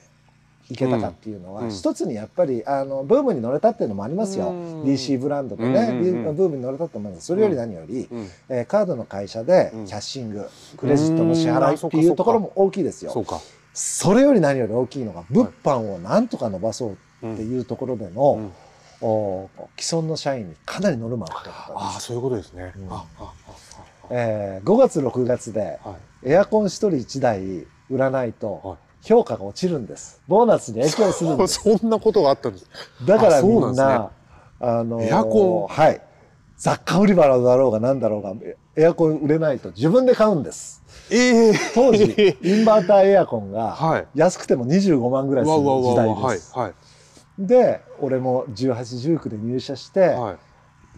[0.70, 4.82] いけたかっていうのは、うん一つにやっぱりあのブームに乗れたっていうのもありますよ、うん。
[4.84, 6.36] DC ブランドでね、うんうんうん。
[6.36, 7.26] ブームに乗れたと思います。
[7.26, 9.84] それより何より、うんえーカードの会社でうん。
[9.84, 13.40] キャッシング、クレジットの支払いっていうところも大きいですよ、そうか
[13.74, 16.92] それより何より大きいのが物販をなんとか伸ばそう
[17.32, 18.50] っていうところでの、
[19.00, 22.88] 既存の社員にかなりノルマをかけてたんです、ああそういうことですね、うん。
[24.10, 25.78] えー5月6月で
[26.24, 28.78] エアコン1人1台売らないとはい。
[29.00, 30.20] 評価が落ちるんです。
[30.26, 31.62] ボーナスに影響するんです。
[31.78, 32.66] そんなことがあったんです。
[33.06, 33.86] だからみあそうなんですね。
[33.86, 34.10] んな
[34.60, 35.74] あのーエアコン？
[35.74, 36.00] はい。
[36.56, 38.34] 雑貨売り場だろうが何だろうが
[38.74, 40.82] エアコン売れないと自分で買うんです。
[41.12, 42.04] ええ当時
[42.42, 44.06] インバーターエアコンがはい。
[44.16, 46.72] 安くても25万ぐらいする時代うわはいですはい
[47.38, 50.36] で俺も1819で入社してはい。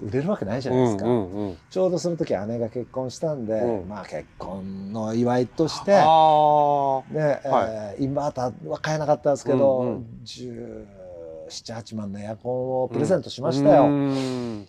[0.02, 1.56] 売れるわけないじゃないですか、うんうんうん。
[1.68, 3.88] ちょうどその時姉が結婚したんで、うん。
[3.88, 10.06] まあ結婚の祝いとしてああねえーインバーターは買えなかったんですけど、うんうん。
[10.24, 13.84] 1718万のエアコンをプレゼントしましたよ。
[13.84, 14.66] うん。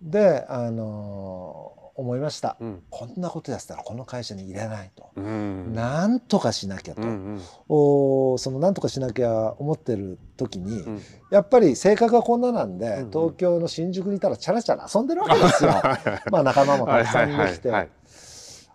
[0.00, 1.67] で、あのー
[1.98, 2.82] 思いました、うん。
[2.90, 5.74] こんなことやってたらこの会社に入れないと、うん。
[5.74, 7.40] なんとかしなきゃと、うんうん。
[7.68, 11.02] おそのなんとかしなきゃ思ってる時に、うん。
[11.32, 13.10] やっぱり性格がこんななんで、うんうん。
[13.10, 15.70] 東京の新宿にいたらチャラチャラ遊んでるわけですよ。
[16.30, 17.36] まあ仲間もたくさんできて。
[17.36, 17.90] はいはいはいはい。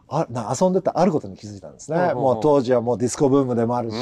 [0.10, 2.14] あな遊んでたあることに気づいたんですね、うんうんう。
[2.14, 4.00] んもう当時はもうディスコブームでもあるし、う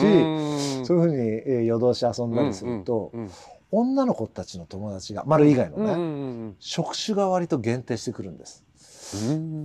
[0.82, 0.86] ん。
[0.86, 3.32] そういうふうにえー夜通し遊んだりすると、うんうん。
[3.74, 6.04] 女の子たちの友達が丸以外のね、うんう
[6.48, 8.66] ん職種が割と限定してくるんです。
[8.66, 8.71] うん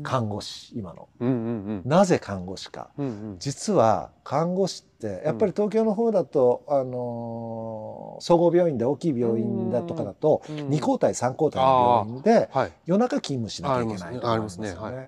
[0.02, 1.08] 看護師今の。
[1.20, 2.90] うんうんなぜ看護師か。
[2.98, 3.36] うんうん。
[3.38, 12.72] 実は看護師ってやっぱり東京の方だと、あのー総合病院で大きい病院だとかだと、うん2交代3交代の病院ではい。
[12.86, 15.02] 夜中勤務しなきゃいけないとかありますねよありま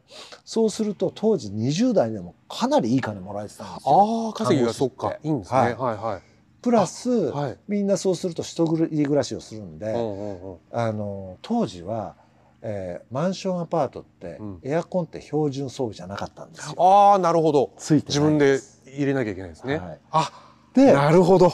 [0.44, 4.26] そうすると当時20代でもかなりいい金もらえてたんですよ。
[4.26, 5.58] ああ稼ぎがそっかいいんですね。
[5.58, 5.74] はい。
[5.76, 6.22] はいはい。
[6.60, 7.58] プラス、はい。
[7.68, 10.58] みんなそうすると一人暮らしをするんで、うんうんうん。
[10.72, 12.16] あの当時は、
[12.62, 14.60] えーマンションアパートって、うん。
[14.62, 16.74] エアコンって標準装備じゃなかったんですよ。
[16.82, 17.72] ああなるほど。
[17.78, 19.76] ついて自分で入れなきゃいけないですね。
[19.76, 19.98] はい。
[20.10, 20.32] あ
[20.74, 21.52] でなるほど。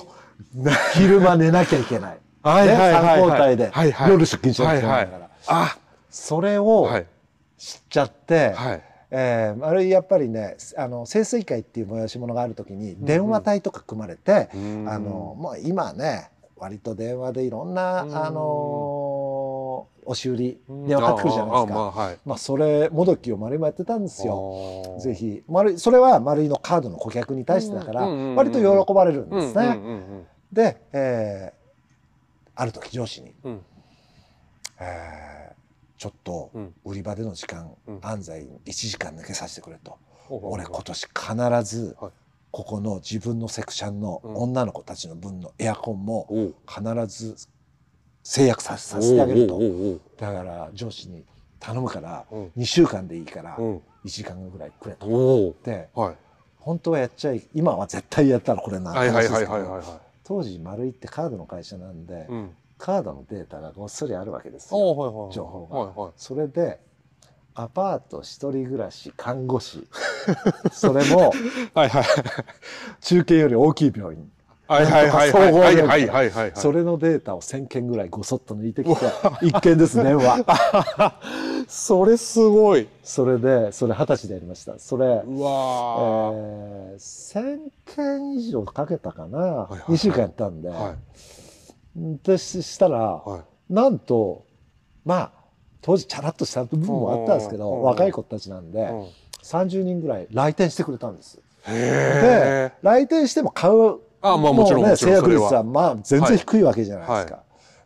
[0.94, 2.18] 昼間寝なきゃいけない。
[2.42, 4.10] はいはいはい交代で、はいはい。
[4.10, 5.78] 夜出勤しなきゃいけないから、あ。
[6.10, 7.06] それをはい。
[7.56, 8.82] 知っちゃって、はい。
[9.10, 14.88] えーあれやっぱりねあの清水会っていう催し物がある時に電話帯とか組まれて、うん。
[14.88, 18.16] あのもう今ね割と電話でいろんな、うん。
[18.16, 18.30] あ
[20.04, 20.58] の押し売り
[20.92, 21.74] かかってくるじゃないですか。
[21.74, 22.18] まあはい。
[22.24, 24.34] まあそれもどきを丸井もやってたんですよ。
[24.94, 25.42] よぜひ。
[25.48, 29.78] 丸井それは丸井のカードの顧客に対してだから割と喜ばれるんうんですね。
[30.52, 31.64] で、えー
[32.56, 33.60] ある時上司に、うん。
[34.80, 35.54] えー
[35.96, 36.74] ちょっとうん。
[36.84, 37.98] 売り場での時間、うん。
[38.02, 38.32] 安西
[38.66, 39.92] 1時間抜けさせてくれと。
[40.30, 41.06] うん俺今年
[41.62, 42.12] 必ずはい。
[42.50, 44.36] ここの自分のセクションのうん。
[44.36, 46.28] 女の子たちの分のエアコンも
[46.68, 47.48] 必ず
[48.24, 49.60] 制約ささせてあげると。
[50.18, 51.22] だから上司に
[51.60, 52.52] 頼むからうん。
[52.56, 53.76] 2週間でいいからうん。
[53.76, 55.54] 1時間ぐらいくれと。
[55.62, 56.16] ではい。
[56.58, 58.92] 本当はやっちゃい今は絶対やったらこれな
[60.24, 62.50] 当時丸いってカードの会社なんでいうん。
[62.78, 64.96] カードのデータがごっそりあるわけですよ。
[64.96, 65.32] はいはい。
[65.32, 65.78] 情報が。
[65.78, 66.12] はいはい。
[66.16, 66.80] それで
[67.54, 69.86] アパート一人暮らし看護師。
[70.72, 71.30] それも
[71.74, 72.04] はいはい。
[73.02, 74.30] 中継より大きい病院
[74.66, 76.08] はいはいはいはい。
[76.08, 79.06] はいはいそれのデータを1,000件ぐらいごそっと抜いてきて
[79.42, 81.20] 一件ですね は
[81.68, 82.88] それすごい。
[83.02, 84.78] それでそれ二十歳でやりました。
[84.78, 85.20] それうわ、
[86.34, 90.94] えー、1,000件以上かけたかな、はいはいはい、2週間やったんで、は
[91.96, 94.44] い、でしたら、はい、なんと
[95.04, 95.30] まあ
[95.82, 98.88] 当時チャラッとした部分もあったんですけど、若い子たちなんで、
[99.42, 101.38] 30人ぐらい来店してくれたんです。
[101.66, 105.52] で来店しても買うあまあもちろんうね制約率は。
[105.52, 107.34] はまあ全然低いわけじゃないですか。
[107.36, 107.42] は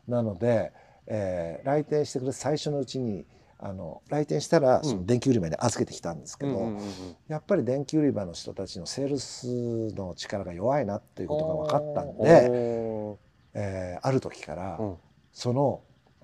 [0.07, 0.73] なので、
[1.07, 3.27] えー来店してくれ最初のうちに
[3.59, 6.83] あの来店したらその電気売り場に預けてきたんですけど、うんうんうん
[7.27, 9.47] やっぱり電気売り場の人たちのセールス
[9.95, 13.19] の力が弱いなっていうことが分かったんで、お
[13.55, 14.97] えーある時から、ーうん。
[15.33, 15.81] その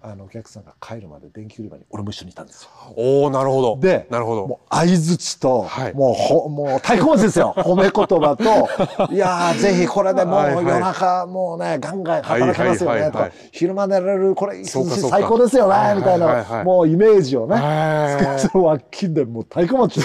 [0.06, 2.70] あのお客さんが帰るまで電気売り場に俺も一緒にいたんですよ。
[2.94, 3.78] おーなるほど。
[3.80, 4.46] でなるほど。
[4.46, 5.94] もう相づちと、はい。
[5.94, 7.54] もうほもう太鼓持ちですよ。
[7.64, 9.14] 褒め言葉と。
[9.14, 13.18] いやーぜひこれでもう夜中もうねガンガン働けますよねと。
[13.50, 16.60] 昼間寝られるこれ最高ですよねはいみたいな。
[16.60, 17.56] いもうイメージをね。
[17.56, 20.00] へーその脇金でもう太鼓持ち。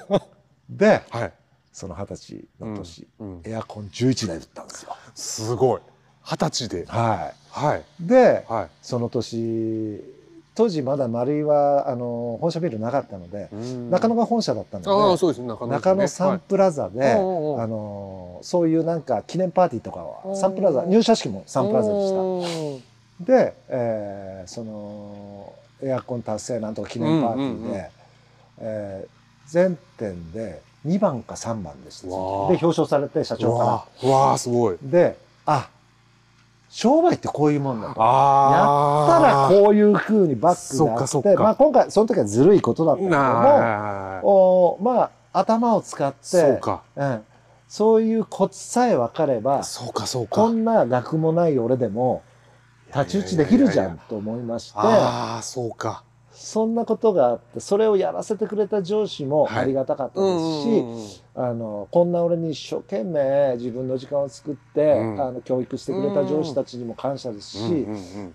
[0.68, 1.32] ではい。
[1.72, 4.94] その二十歳の年、うんエアコン11台売ったんですよ。
[5.14, 5.80] すごい
[6.22, 6.86] 二十歳で。
[6.86, 7.84] ははい。
[8.02, 8.68] い、ではい。
[8.82, 10.00] その年
[10.54, 13.48] 当時まだ丸井はあの本社ビルなかったので、
[13.90, 15.38] 中野が本社だったのでああそうです。
[15.40, 17.12] ね中野中野サンプラザで、はい。
[17.14, 17.18] あ
[17.66, 22.80] のそういうなんか記念パーティーとかはサンプラザ入社式もサンプラザでし
[23.18, 23.24] た。
[23.24, 25.52] で、えー、その
[25.82, 27.90] エアコン達成なんとか記念パーティーで、うんうんうん、
[28.58, 29.08] えー、
[29.46, 32.06] 全店で2番か3番でした。
[32.08, 34.10] で表彰されて社長から。
[34.10, 34.76] わあすごい。
[34.82, 35.70] であ
[36.70, 38.00] 商売ってこういうもんだと。
[38.00, 47.22] やったらこういうふうにバックがあってまあ今回その時はずるいことだったけどもおまあ頭を使ってそうか、うん、
[47.68, 50.36] そういうコツさえ分かればそうかそうか。
[50.36, 52.22] こんな学もない俺でも
[52.86, 56.04] 太刀打ちできるじゃんと思いましてああそうか
[56.42, 67.86] そんなことがあってそれをやらせてくれた上司もありがたかったですし、あのこんな俺に一生懸命自分の時間を作って、うん、あの教育してくれた上司たちにも感謝ですし、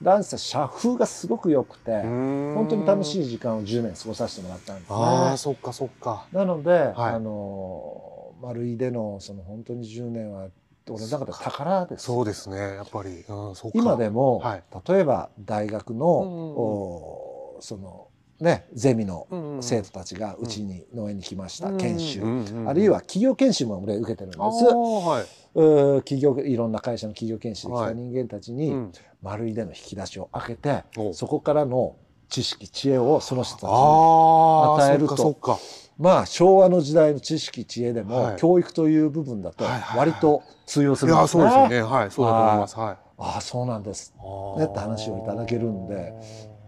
[0.04, 4.98] ダンスは社風がすごく良くて、本当に楽しい時間を10年過ごさせてもらったんですね。
[5.00, 6.28] あそっかそっか。
[6.32, 10.50] なので、はい、あの丸井でのその本当に10年は
[10.88, 12.06] 俺の中で宝です。
[12.06, 18.08] そうですねやっぱり、うん、今でも、はい、例えば大学の、うんその
[18.40, 19.28] ね、ゼミの
[19.62, 22.22] 生徒たちがうちに農園に来ました、研修、
[22.68, 28.92] あるいは企業研修も俺受けてるんです、はい、企業いろんな会社の企業研修で来た人間たちに
[29.22, 31.96] 丸いでの引き出しを開けて、そこからの
[32.28, 35.60] 知識知恵をその人たちに与えると。
[35.98, 39.64] まあ昭和の時代の知識知恵でも、教育という部分だと
[39.96, 41.44] 割と通用するんですね。
[41.44, 41.90] いやそうですよね。
[41.90, 42.78] はい、そうだと思います。
[42.78, 42.98] はい。
[43.18, 44.14] ああそうなんです。
[44.58, 46.14] ねって話をいただけるんで。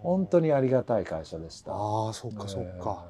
[0.02, 1.74] 本当にありがたい会社でした。
[1.74, 3.06] ああ、そっかそっか。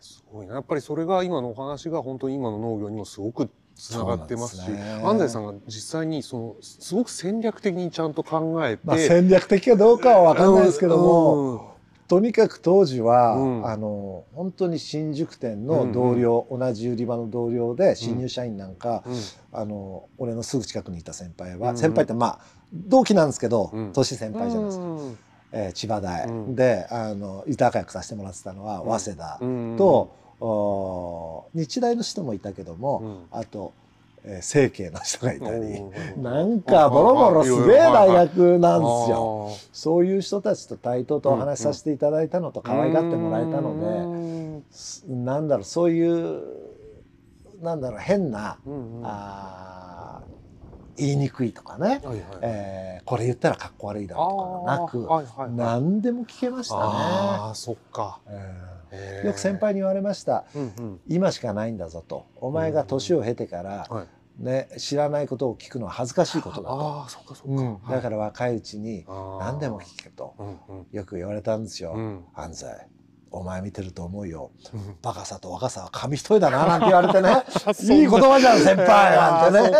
[0.00, 0.54] すごいな。
[0.54, 11.60] やっぱりそれが今のお話が本当に今の農業にもすごくつながってますし、ね、安西さんが実際にそのすごく戦略的にちゃんと考えて、まあ、戦略的かどうかは分かんないですけども、うん、
[12.08, 19.02] とにかく当時は、うん、あの本当に新宿店の同僚、うんうん、同じ売り場の同僚で新入社員なんか、
[19.52, 22.40] あの俺のすぐ近くにいた先輩は、先輩ってまあ
[22.72, 25.31] 同期なんですけど、年先輩じゃないですか。
[25.52, 29.38] えー、千葉大、うん、であの歌仲良くさせてもらってたのは早稲田
[29.76, 33.72] と、うん、日大の人もいたけども、あと、
[34.24, 35.82] えー、成形の人がいたり、
[36.16, 39.50] なんかボロボロすげえ大学なんですよ。
[39.72, 44.62] そういう人たちと対等とお話しさせていただいたのと可愛がってもらえたの
[45.08, 46.42] で、なんだろうそういう
[47.62, 49.81] なんだろう変な、うんうん、あ
[50.96, 56.82] 言いにくいとかね、はいはい、えー、これ言ったらかっこ悪いだろうとかなく、はいはいはい、何でも聞けましたね。
[56.84, 58.20] あそっか、
[58.90, 62.26] えー、よく先輩に言われました、うんうん、今しかないんだぞと。
[62.36, 63.88] お前が年を経てから、
[64.38, 67.04] ね、知らないことを聞くのは恥ずかしいことだと。
[67.08, 69.04] そっかそっか、うん、だから若いうちに
[69.40, 70.34] 何でも聞けと、
[70.92, 72.66] よく言われたんですよ、うん、安西。
[73.32, 74.50] お前見てると思うよ。
[75.02, 77.30] バカさと若さは紙一重だな、なんて言われてね。
[77.96, 79.78] いい言葉じゃん、先輩なんてね。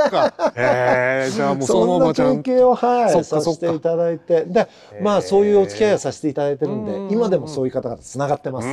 [0.57, 4.45] へえ、 じゃあもうそのままちゃん経験を、はい、させていただいて。
[4.45, 4.69] で、
[5.01, 8.69] まあそういうお付き合いをさせていただいてるんで、今でもそういう方々繋がってます。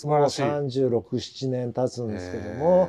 [0.00, 0.42] 素晴らしい。
[0.42, 2.88] 36、7年経つんですけども、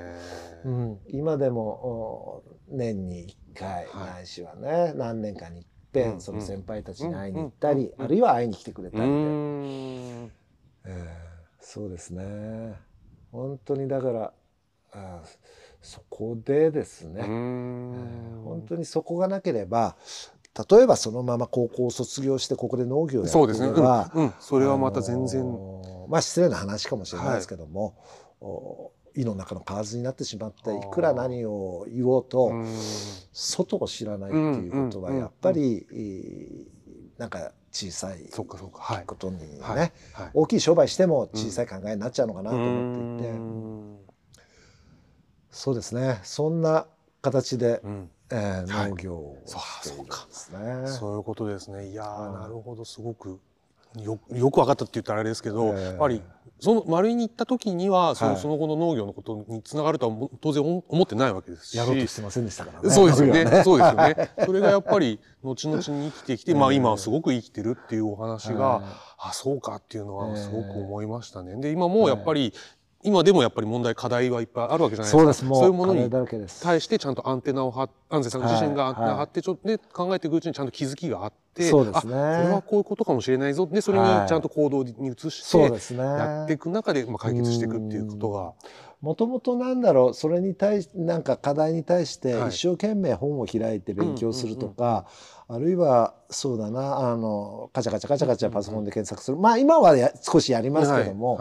[0.66, 10.43] うん、今でも年に1回、ないしはね、何年かに一遍、その先輩たちに会いに行ったり、あるいは会いに来てくれたりで。
[10.86, 12.76] えー、そうですね。
[13.32, 14.34] 本当にだから
[14.92, 15.22] あ
[15.82, 19.96] そこでですね、えー、本当にそこがなければ
[20.70, 24.08] 例えばそのまま高校を卒業してここで農業をやればそうですね、うん。
[24.14, 25.44] うん、それはまた全然、
[26.08, 27.96] まあ失礼な話かもしれないですけども、
[28.40, 32.52] はい、胃の中の蛙になってしまっていくら何を言おうと
[33.32, 35.88] 外を知らないっていうことはやっぱり、
[37.18, 38.46] なんか小さいこ
[39.16, 39.78] とにね、はい。
[39.80, 39.92] はい、
[40.34, 43.98] 大きい商売しても小さい考えになっちゃうのかなと思っていて、うん、
[45.50, 46.20] そうですね。
[46.24, 46.86] そんな
[47.24, 51.90] 形で、うん、えー、農業をしているんですね、そういうことですね。
[51.90, 52.86] いやなるほど。
[52.86, 53.40] すごく
[54.00, 56.22] よよく分かったって言ったらあれですけど、えー、やっぱり
[56.64, 61.78] その丸井に行った時にはその,、その後の農業のことにつながるとは当然思ってないわけですし。
[61.78, 62.90] やろうとしてませんでしたからね。
[62.90, 63.46] そうですよね。
[63.66, 64.30] そうですよね。
[64.46, 68.82] それがやっぱり後々に生きてきて、まあ今はすごく生きてるっていうお話が、
[69.18, 71.58] あそうかっていうのはすごく思いましたね。
[71.58, 72.54] で今もやっぱり
[73.04, 75.18] 今でもやっぱり問題課題はいっぱいあるわけじゃないですか。
[75.18, 75.46] そうです。
[75.46, 82.14] そういうものに対してちゃんとアンテナを張安西さん自身がアンテナを張ってちょっとね考えていくうちにちゃんと気づきがあって、そうですね。
[82.14, 83.68] これはこういうことかもしれないぞ。
[83.68, 88.54] でそれにちゃんと行動に移してやっていく中でまあ解決していくっていうことが。
[89.02, 95.08] もともとなんだろうそれに対しなんか課題に対して一生懸命本を開いて勉強するとか、
[95.50, 101.38] あるいはそうだなあのカチャカチャカチャカチャパソコンで検索する、まあ今は少しやりますけども、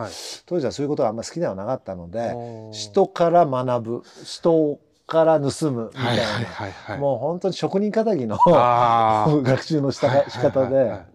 [0.47, 2.35] 当時はそういうことがあんまり好きではなかったので
[2.73, 10.89] 人から学ぶ人から盗むみたいな、はいはいはいもう本当に職人かたぎの 学習のしたはい仕方ではいはい。
[10.91, 11.07] はい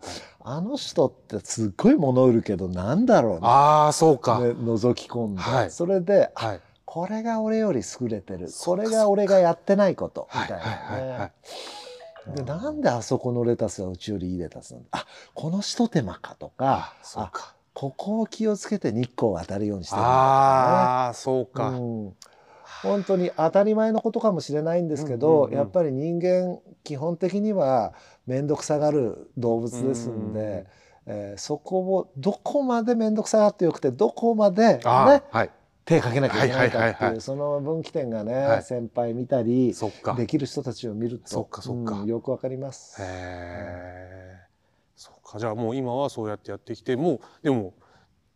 [0.49, 3.39] あの人ってすっごい物売るけどなんだろうね。
[3.43, 5.71] ああそうか、で覗き込んで、はい。
[5.71, 6.61] それで、あはい。
[6.85, 8.47] これが俺より優れてる。
[8.63, 11.33] これが俺がやってないことみはいたいはいはいはなね
[12.33, 12.35] い。
[12.37, 14.87] でなんであそこのレタスはうちよりいいレタスなんだ？
[14.93, 16.93] あこの一手間かとか。
[17.15, 17.31] あ
[17.73, 22.15] ここを気をつけて日光が当たるようにしてるんだああそうか、うん、
[22.83, 25.57] 本当に当たり前のことかもしれないんですけど、うんうんうん。
[25.57, 27.93] やっぱり人間基本的には
[28.25, 30.65] 面倒くさがる動物ですんで、
[31.05, 35.49] えーそこをどこまで面倒くさがってよくてどこまで、ね、はい。
[35.85, 38.63] 手かけなきゃいけないかっていうその分岐点がね、はい。
[38.63, 39.73] 先輩見たり
[40.17, 42.01] できる人たちを見るとそっかそっか。
[42.01, 43.01] うんよくわかります。
[43.01, 44.37] へえ
[44.97, 45.39] そうか。
[45.39, 47.73] じゃあもう今はそうやってやってきてもうでも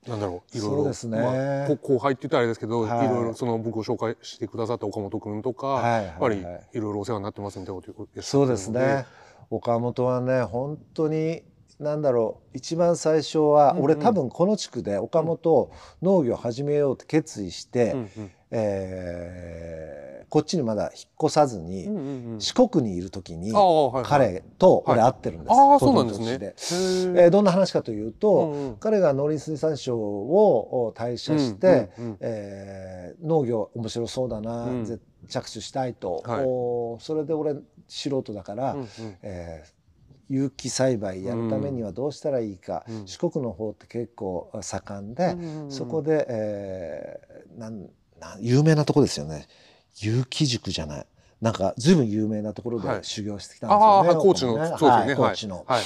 [0.07, 0.83] なんだろういろいろ。
[0.85, 1.17] ですね。
[1.19, 3.05] まあ、こ後輩って言ったらあれですけど、はい。
[3.05, 9.05] い、ろいろその僕を紹介してくださった岡本君とか、はいやっぱりはいろいろお世話になってますみたいなこと言ってそうですね。
[9.49, 11.43] 岡本はね本当に
[11.81, 13.83] なんだろう一番最初は、うんうん。
[13.85, 15.71] 俺多分この地区で岡本、
[16.01, 18.31] 農業始めようって決意して、うんうん。
[18.51, 20.91] えーこっちにまだ引っ
[21.25, 22.39] 越さずに、うんうんうん。
[22.39, 24.05] 四国にいる時にはいはい。
[24.05, 25.11] 彼と俺はい。
[25.11, 25.51] 会ってるんです。
[25.51, 26.13] ああこのそうなんで
[26.55, 27.19] すね。
[27.21, 28.75] えーどんな話かというと、うんうん。
[28.77, 32.17] 彼が農林水産省を退社して、うんうんうん。
[32.21, 34.85] えー農業面白そうだな、うん。
[34.85, 36.45] ぜ着手したいと、はい。
[36.45, 37.55] おそれで俺
[37.89, 38.87] 素人だから、うんうん。
[39.23, 39.80] えー
[40.31, 43.05] 有機栽培やるためにはどうしたらいいか、うん。
[43.05, 45.35] 四国の方って結構盛んで、
[45.67, 49.47] そこで、えーなんなん有名なとこですよね。
[49.99, 51.05] 有機塾じゃない。
[51.41, 52.99] なんか随分有名なところではい。
[53.03, 54.07] 修行してきたんですよね。
[54.07, 55.65] はい高知の、岡本そうですよね、はい、高知の。
[55.67, 55.83] はい。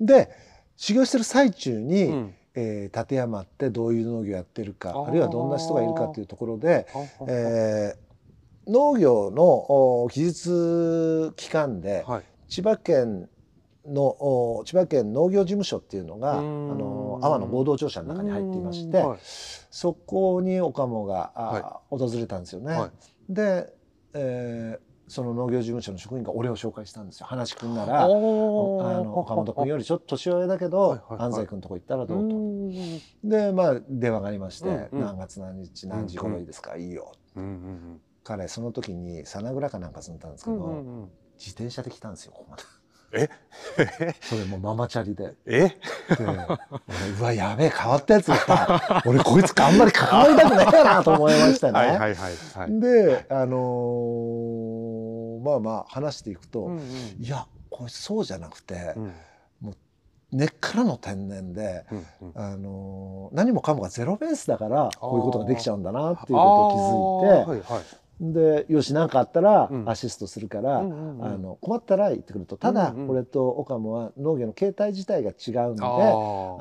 [0.00, 0.30] で
[0.76, 2.34] 修行してる最中に、うん。
[2.54, 6.86] えー立山ってどういう農業やってるかあるいはどんな人がいるかっていうところで、
[8.68, 12.22] 農業のお技術機関ではい。
[12.48, 13.28] 千葉県
[13.88, 14.02] の
[14.58, 19.18] お千葉県農業事務所っていうのがあの阿波の合同庁舎の中に入っていまして、はい。
[19.22, 22.74] そこに岡本が、あは訪れたんですよね。
[22.74, 23.32] はい。
[23.32, 23.72] で、
[24.14, 27.26] えーその農業事務所の職員が俺を紹介したんですよ。
[27.26, 32.36] 話くんなあらあの岡本君よりちょっと年上だけど、安西君とこ行ったらうどうと。
[32.36, 32.70] ん。
[33.24, 35.00] でまあ電話がありまして、うんうん。
[35.00, 37.12] 何月何日何時頃いいですか、いいよ。
[37.36, 41.10] うんうん彼その時にさなぐらかなんか住んでたんですけど、うんうんうん。
[41.38, 42.62] 自転車で来たんですよここまで。
[43.12, 43.28] え？
[44.20, 45.34] それもママチャリで。
[45.46, 45.70] え？
[47.18, 49.02] うわやべえ変わったやつがいた。
[49.06, 51.78] 俺こいつあんまり関わりたくないかなと思いましたね。
[51.78, 52.14] はいはいはい
[52.54, 52.80] はい。
[52.80, 56.82] であのーまあまあ話していくと、うんうん。
[57.20, 59.12] いやこいつそうじゃなくて、うん。
[60.30, 62.42] 根っからの天然で、うんうん。
[62.42, 66.66] あのー何もかもがゼロベースだからこういうことができちゃうんだなっていうこと
[67.18, 67.84] を気づいて、はいはい
[68.20, 69.88] でよし何かあったらうん。
[69.88, 72.56] アシストするから、あの困ったら言ってくると。
[72.56, 75.82] ただ、俺と岡本は農業の形態自体が違うんで。
[75.82, 75.86] あ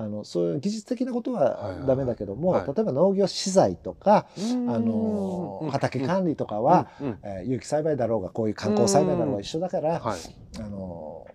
[0.08, 2.66] のそういう技術的なことはダメだけども、はい。
[2.68, 4.70] 例えば農業資材とか、うん。
[4.70, 5.70] あのうん。
[5.72, 6.90] 畑管理とかは、
[7.24, 10.20] えー有機栽培だろうがこういう観光栽培だろうが一緒だから、はい。
[10.60, 11.26] あの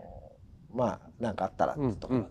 [0.73, 2.27] まあ何かあったらっていうところで、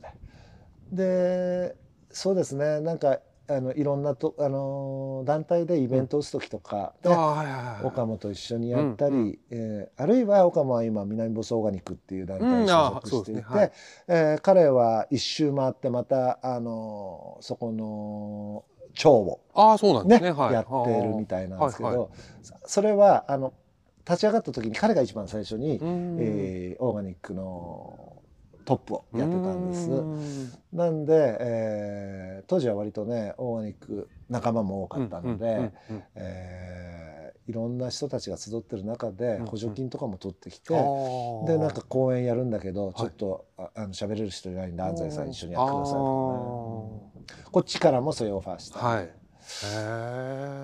[0.91, 0.95] うん。
[0.95, 1.75] で
[2.09, 2.79] そうですね。
[2.79, 3.19] なんか
[3.55, 13.59] あのいろんなと、あの団体でイベントを打つ時とかで、あーはいはいはい岡本と一緒にやったり、うんうえーあるいは岡本は今南房総オーガニックっていう団体に所属していて、そうですね。
[13.59, 13.71] はい。
[14.07, 20.31] えー彼は一周回ってまたあのそこの町をあーそうなんねですね。
[20.31, 20.53] はい。
[20.53, 22.07] やってるみたいなんですけど、はいは
[22.41, 23.53] そそれはあの
[24.07, 26.17] 立ち上がった時に彼が一番最初に、うん。
[26.19, 28.10] えーオーガニックの
[28.65, 29.91] トップをやってたんです。
[29.91, 30.51] うん。
[30.73, 35.71] なんで、えー当時は割とねオーガニック仲間も多かったので、
[37.47, 41.47] いろんな人たちが集ってる中でうん補助金とかも取ってきて、あー。
[41.47, 42.93] でなんか講演やるんだけどい。
[42.93, 48.95] ちょっと、ああの喋れる人いないんで安西さん一緒にやってくださいとかね、あこっちからもそういうオファーした、ー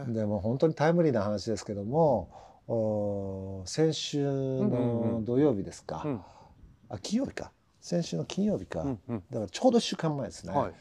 [0.05, 0.13] はい。
[0.13, 2.29] でも本当にタイムリーな話ですけども
[2.67, 5.11] お先週うんうんうん。
[5.13, 6.21] の土曜日ですか、うん。
[6.89, 7.51] あ金曜日か
[7.87, 9.23] 先週の金曜日か、うんうん。
[9.31, 10.73] だからちょうど1週間前ですね、はい。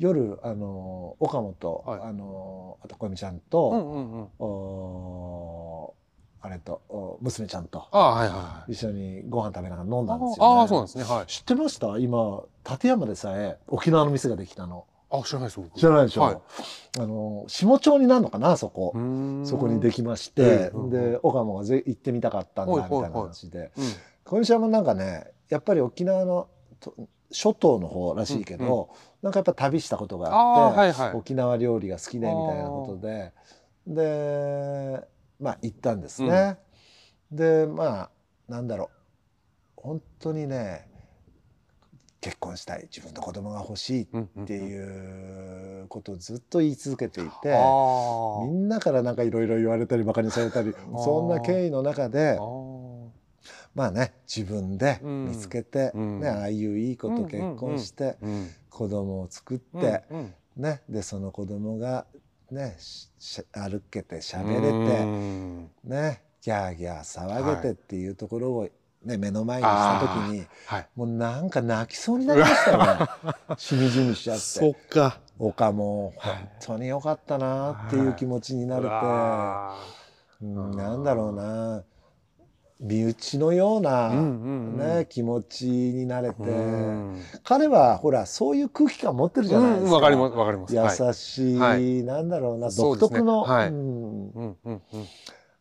[0.00, 2.00] 夜あの岡本、はい。
[2.02, 4.28] あのあと小泉ちゃんと、うんうんうん。
[4.40, 5.94] お
[6.40, 7.86] あれとお娘ちゃんと。
[7.92, 8.72] あーはいはいはい。
[8.72, 11.04] 一緒にご飯食べながら飲んだんですよ、ね、ああそうなんですね。
[11.04, 11.26] はい。
[11.26, 11.96] 知ってました？
[11.98, 14.84] 今立山でさえ沖縄の店ができたの。
[15.10, 15.78] あ知らないです僕。
[15.78, 16.38] 知らないでしょ、はい。
[16.98, 18.92] あの下町になるのかなそこ、
[19.44, 23.02] そこにでききまして、うんで岡本がぜ行ってみたかったんだみはいはいはい。
[23.04, 23.70] たいな話で。
[23.76, 23.84] うん。
[24.24, 26.48] 小泉ちゃんもなんかねやっぱり沖縄の
[26.80, 26.94] と
[27.30, 31.12] 諸島の方らしいけど、うんなんかやっぱ旅したことがああって、あはいはい。
[31.14, 33.32] 沖縄料理が好きでみたいなことで。
[33.84, 35.00] で
[35.40, 36.56] まあ行ったんですね。
[37.32, 38.10] でまあ
[38.48, 38.88] なんだろう。
[39.74, 40.88] 本当にね
[42.20, 42.82] 結婚したい。
[42.82, 47.58] 自分の子供が欲しいっていうことをずっと言い続けていて、
[48.42, 52.38] みんなからなんかいろいろ言われたりバカにされたりそんな経緯の中で
[53.74, 58.16] まあね自分で見つけて、ね、ああいういい子と結婚して、
[58.70, 60.04] 子供を作って、
[60.56, 62.06] ね、でその子供が
[62.50, 62.76] ね
[63.52, 65.04] 歩けて喋れて、
[65.84, 68.68] ねギャーギャー騒げてっていうところを
[69.04, 73.06] ね、目の前にした時に、はい、もうなんか泣きそうになりましたよね。
[73.56, 74.42] しみじみしちゃって。
[74.42, 75.20] そっか。
[75.38, 78.88] 岡も本当に良かったなっていう気持ちになれて、
[80.42, 81.84] うん、なんだろうな
[82.80, 86.36] 身内のような、ね、気持ちになれて、
[87.42, 89.94] 彼はほらそういう空気感持ってるじゃないですか。
[89.96, 91.04] わ、かりますわかります。
[91.06, 93.46] 優しい、はい、なんだろうな独特の。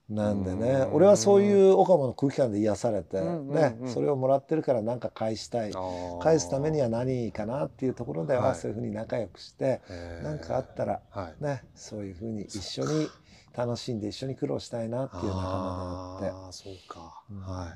[0.09, 5.73] なんでね俺はそういう岡本の空気感で癒されて、ね、それをもらってるから何か返したい。
[6.21, 9.81] 返すためには何かなっていうところではそういうふうに仲良くして
[10.23, 11.01] 何かあったら、
[11.41, 13.09] ね、そういうふうに一緒に
[13.57, 16.53] 楽しんで一緒に苦労したいなっていう仲間であって。
[16.53, 17.75] そうか、は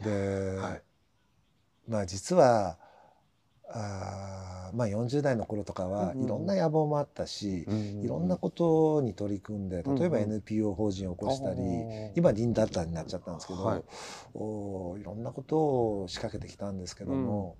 [0.00, 0.58] い、で、
[1.88, 2.76] まあ実は
[3.74, 7.66] あまあ40代の頃とかはいろんな野望もあったし、
[8.02, 11.60] いろんなことに取り組んで例えば NPO 法人を起こしたり、
[12.14, 13.82] 今リンダッターになっちゃったんですけど、はい、
[14.34, 15.56] おいろんなこと
[16.02, 17.56] を仕掛けてきたんですけども、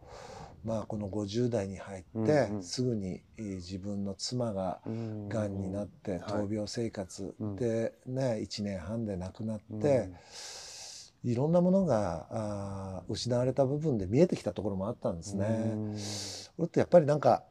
[0.64, 4.80] まあこの50代に入ってすぐに自分の妻が
[5.28, 5.56] がん。
[5.56, 10.10] になって闘病生活でね1年半で亡くなって。
[11.24, 15.46] いろんなものがあ失われた部分で見えてきたところもあったんですね。
[16.64, 17.44] ってやっぱりなんか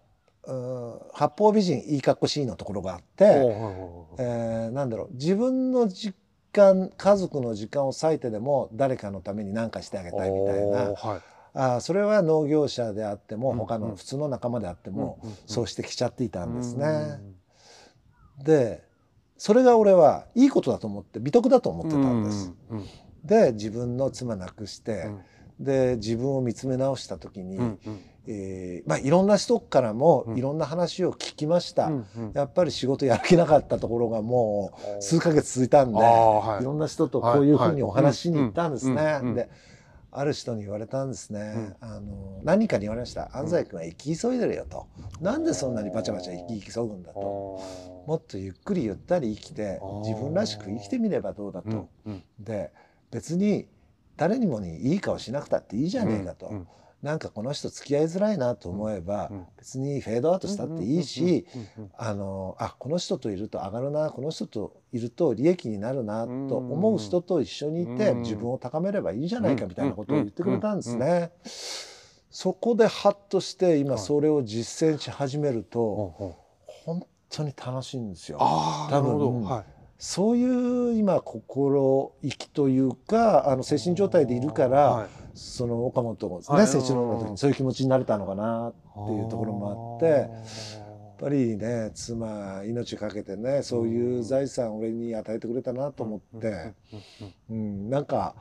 [1.13, 3.25] 八方美人いいかっこしいのところがあって、
[4.17, 6.13] えー、なんだろう自分の時
[6.51, 11.21] 間家族の時間を割いてでも誰かのために何かしてあげたいみたいな、はい、
[11.53, 17.19] あそれは農業者であっても他の普通の仲間であってもそうしてきちゃっていたんですね。
[18.43, 18.83] で
[19.37, 22.53] それが俺はいいことだと思って美徳だと思ってたんです。
[23.23, 25.09] で自分の妻亡くして、
[25.59, 27.59] うん、で自分を見つめ直した時に、
[28.27, 31.91] えー、まあ、いろんな人からもいろんな話を聞きました、
[32.33, 39.21] やっぱり仕事やる気なかったところがもう数ヶ月続いたんで、はい、いろんな人とこういうふうにお話しに行ったんですね。
[39.35, 39.49] で
[40.11, 44.87] ある人に言われたんですね、うん、あの何かに言われました安西君は生き急いでるよと、
[45.19, 47.21] うん、なんでそんなにバチャバチャ生き急ぐんだと。
[48.07, 52.71] もっとゆっくりゆったり生きて自分らしく生きてみればどうだと、うん、で
[53.11, 53.67] 別に
[54.17, 56.67] 誰にもにいい顔しなくたっていいじゃねえかと、うん、
[57.01, 61.45] なんかこの人付き合いづらいなと思えば、別にフェードアウトしたっていいし
[61.97, 71.31] あのあこの人といると上がるなこの人といると利益になるなと思う人と一緒にいて自分を高めればいいじゃないかみたいなことを言ってくれたんですね。
[72.29, 78.37] そこでハッとして今それを実践し始めると、本当に楽しいんですよ。
[78.39, 79.63] 多分、はい。
[80.01, 90.27] そういう今心意気というかあの精神状態でいるから、はい、その岡本がね成長の時にそういう気持ちになれたのかなっていうところもあって
[91.21, 96.73] ぱりね妻命かけてねそういう財産を俺に与えてくれたなと思って、
[97.49, 98.35] うん、なんか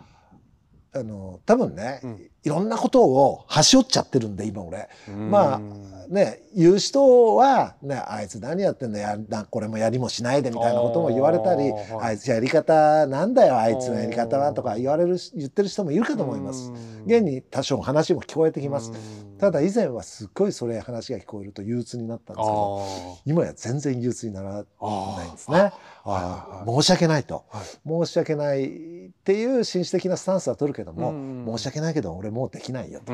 [0.95, 4.89] あの多分ね、うん、いろんなことを端折っちゃってるんで今俺。
[5.09, 5.61] まあ
[6.09, 9.17] ね言う人は、ね、あいつ何やってんだや
[9.49, 12.19] これもやりもしないでみたいなことも言われたりあい。
[12.19, 16.73] つやり方なんだよあいつのやり方はとか言われる言ってる人もいるかと思います。
[17.07, 18.93] 現に多少話も聞こえてきます。
[19.39, 22.85] ただ以前はすっごいそれ話が聞こえると憂鬱になったんですけど
[23.25, 25.73] 今や全然憂鬱にならないんですね。
[26.05, 27.65] あ申し訳ないと、はい、
[28.07, 33.13] 申し訳ないっていう紳士的なスタンスは取るけども、申し訳ないけど俺もうできないよと、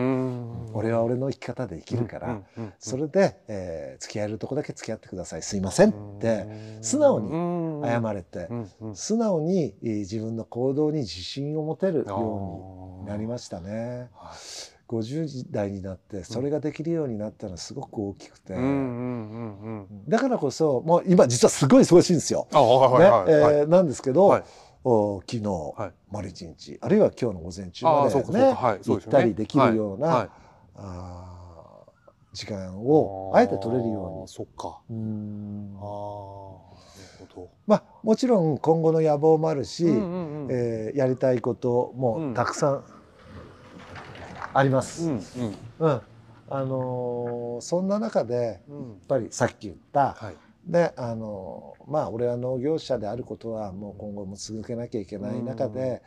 [0.73, 2.41] 俺は俺の生き方で生きるから、
[2.79, 5.43] それで、えー、付き合えるとこだけ付き合ってください。
[5.43, 6.47] すいませんって
[6.83, 8.49] 素直に謝れて、
[8.95, 14.11] 素直に自分の行動に自信を持てるようになりましたね。
[14.89, 18.55] 50代になってそれができるようになったのはすごく大きくて。
[20.09, 22.47] だからこそもう今実はすごい忙しいんですよ。
[23.67, 24.45] なんですけど、はい、お
[25.26, 25.43] 昨日、
[25.76, 26.78] はい、丸一日。
[26.80, 30.28] あるいは今日の午前中までね、はい、行ったりできるような、はい、
[30.76, 31.37] あ
[32.32, 34.28] 時間をあえて取れるように。
[34.28, 34.78] そっか。
[34.89, 35.74] うん。
[37.66, 39.89] まあもちろん今後の野望もあるし、う
[40.51, 42.84] えー、やりたいこともたくさん
[44.55, 45.11] あります。
[45.11, 45.20] うん、
[45.80, 46.01] うん、
[46.49, 48.78] あのー、そんな中でやっ
[49.09, 50.37] ぱりさっき言った、はい、
[50.67, 56.01] であのまあ俺は農業者であることはもう今後も続けなきゃいけない中で、やっ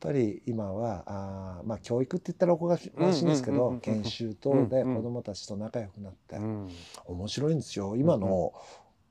[0.00, 6.36] ぱり今はあまあ教育って言ったらおこがましいんですけど研修等で子どもたちと仲良くなって、
[7.04, 7.94] 面白いんですよ。
[7.96, 8.54] 今の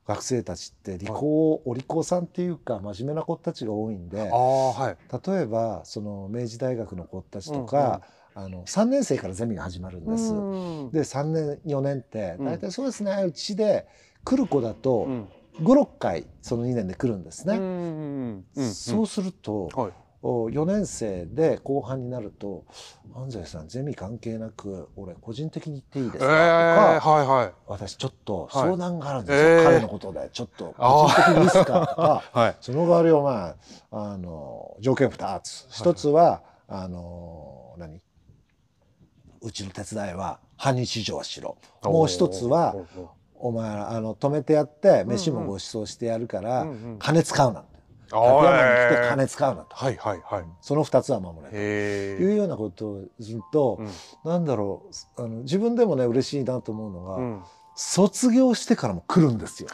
[0.08, 5.30] 学生たちって理工、お利口さんっていうか真面目な子たちが多いんではい。
[5.32, 8.02] 例えばその明治大学の子たちとか、
[8.34, 10.34] あの3年生からゼミが始まるんです。
[10.92, 13.86] で3年4年って大体そうですね、うちで
[14.24, 15.08] 来る子だと
[15.62, 17.56] 56回その2年で来るんですね。
[18.72, 19.92] そうすると、はい。
[20.22, 22.66] 4年生で後半になると
[23.16, 27.54] 「安西さんゼミ関係なく俺個人的に言っていいですえか?」とか、ーはいはい。
[27.68, 32.56] 私ちょっと相談があるんですよ、彼のことでちょっと個人的にいいですか?」とか はい。
[32.60, 33.56] その代わりお前
[33.92, 35.68] あの条件2つ。
[35.70, 38.02] 一つは、あの何？
[39.42, 41.56] うちの手伝いは半日以上はしろ。
[41.82, 42.76] もう一つは
[43.40, 46.68] お前あの止めてやって飯もご馳走してやるから、
[47.00, 47.80] 金使うなって。
[48.12, 49.10] 山に来てー。
[49.10, 50.44] 金使うなと、はいはいはい。
[50.62, 53.90] その2つは守れとへいうようなことをすると、うん。
[54.32, 54.84] なんだろ
[55.18, 57.44] うあの自分でもね嬉しいなと思うのが、うん。
[57.76, 59.70] 卒業してからも来るんですよ。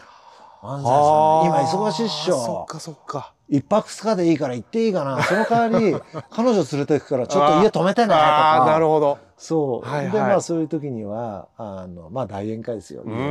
[0.61, 5.21] 安西さん今忙しいっしそっょかそっか一泊二日でいいから行っていいかな。
[5.23, 5.95] その代わり
[6.31, 8.63] 彼女連れてくからちょっと家止めてねとか。
[8.67, 9.17] なるほど。
[9.37, 10.11] そう、はいはい。
[10.11, 13.21] でまあそういう時にはあのまあ大宴会ですよ、うんうんう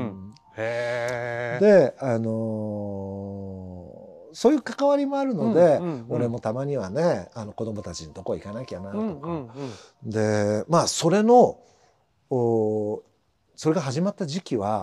[0.00, 0.34] ん。
[0.56, 6.06] へえであのーそういう関わりもあるので、うんうんうん。
[6.10, 9.48] 俺もたまにはねあの子供たちのとこ行かなきゃなとか、うんうん
[10.04, 11.56] うんでまあそれの
[12.28, 13.02] お
[13.54, 14.82] それが始まった時期は、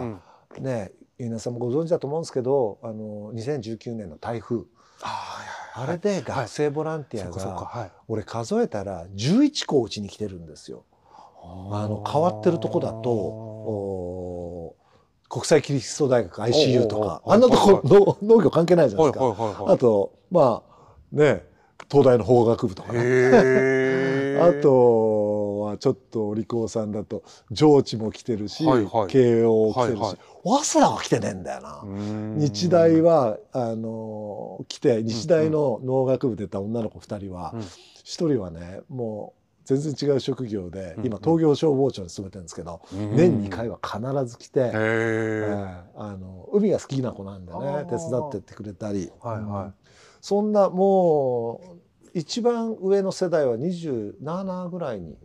[0.58, 0.64] うん。
[0.64, 0.92] ね
[1.24, 4.64] 皆さんもご存知だと思うんですけどあの2019年の台風。
[5.02, 5.40] あ
[5.76, 7.92] あれで学生ボランティアがはい。
[8.08, 10.86] 俺数えたら11校うちに来てるんですよ。
[11.42, 14.76] あの変わってるとこだとお
[15.30, 17.22] 国際キリスト大学 ICU とか。
[17.26, 19.66] あんなとはいこの農業関係ないじゃないはいですか。
[19.68, 21.44] あとまあね
[21.90, 23.00] 東大の法学部とかね。
[24.42, 29.08] あとはちょっとお利口さんだと上智も来てるし、はいはい。
[29.08, 31.82] 慶応来てるし、はいはい早稲田が来てねえんだよな。
[31.84, 32.36] うん。
[32.38, 37.62] 日大はあの来て日大の農学部出た女の子2人はうん。
[38.04, 43.16] 一、人はねもう全然違う職業で、うん今東京消防庁に勤めてるんですけど、うん。
[43.16, 47.86] 年2回は必ず来て、へええーあの海が好きな子なんでね。
[47.90, 49.66] 手伝ってってくれたり、はいはい。
[49.66, 49.74] うん。
[50.20, 51.78] そんなもう
[52.14, 55.16] 一番上の世代は27ぐらいに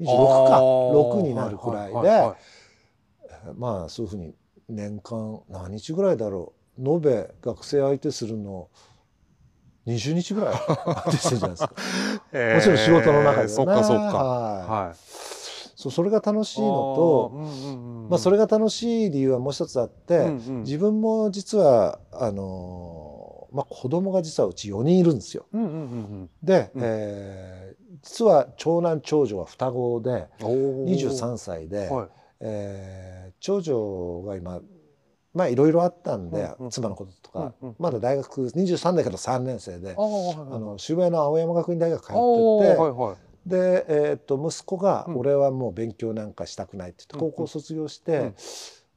[0.00, 0.06] 26
[0.48, 1.18] かあー。
[1.18, 2.36] 6になるくらいで、はいはいはい
[3.58, 4.34] まあそういうふうに
[4.68, 6.88] 年間何日ぐらいだろう？
[6.90, 8.68] 延べ学生相手するの
[9.86, 10.54] ？20日ぐらい？
[10.54, 11.74] 相手してるじゃないですか。
[12.32, 13.48] へーもちろん仕事の中でね。
[13.48, 14.02] そっかそっか。
[14.18, 14.86] はい。
[14.86, 14.96] はい。
[15.76, 20.62] そうそれが楽しいのと、うんまあ、それが楽しい理由はもう一つあって、うんうん。
[20.62, 25.46] 自分も実はあのーまあ、子供が実はうち4人いるんですよ。
[25.52, 26.80] うんうんうんで、うん。
[26.84, 30.10] えー実は長男長女は双子で
[30.40, 32.08] うんおー23歳で、はい。
[32.40, 34.62] えー長女が今
[35.34, 45.18] まあいろいろあったんで、妻のこととか、まだ大学23だけど3年生であ、の渋谷の青山学院大学通ってて、で、えーっと息子が、うん。
[45.18, 48.32] 俺はもう勉強なんかしたくない」って言って高校卒業して、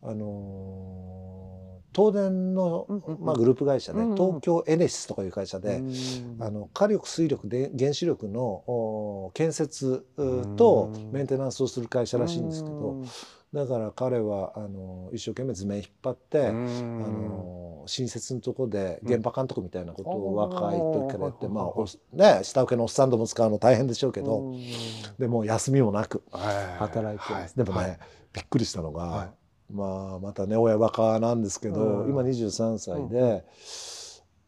[0.02, 1.58] あのー
[1.95, 2.86] 東電の、
[3.20, 6.38] まあ、グループ会社で、東京エネシスとかいう会社で、うん。
[6.39, 11.12] あの火力水力で原子力のお建設うとうん。
[11.12, 13.08] メンテナンスをする会社らしいんですけどうん
[13.54, 17.26] だから彼はあの一生懸命図面引っ張って、うあん。
[17.26, 21.54] の新設のとこで現場監督みたいなことをうん若い時からやって、うん。
[21.54, 25.18] まあおね下請けのおっさんども使うの大変でしょうけど、うん。
[25.18, 26.80] でもう休みもなくはい。
[26.80, 27.66] 働いてます、はい。
[27.66, 28.00] でもね、はい。
[28.34, 29.74] びっくりしたのが、はい。
[29.74, 32.10] まあまたね親バカなんですけど、うん。
[32.10, 33.45] 今23歳で、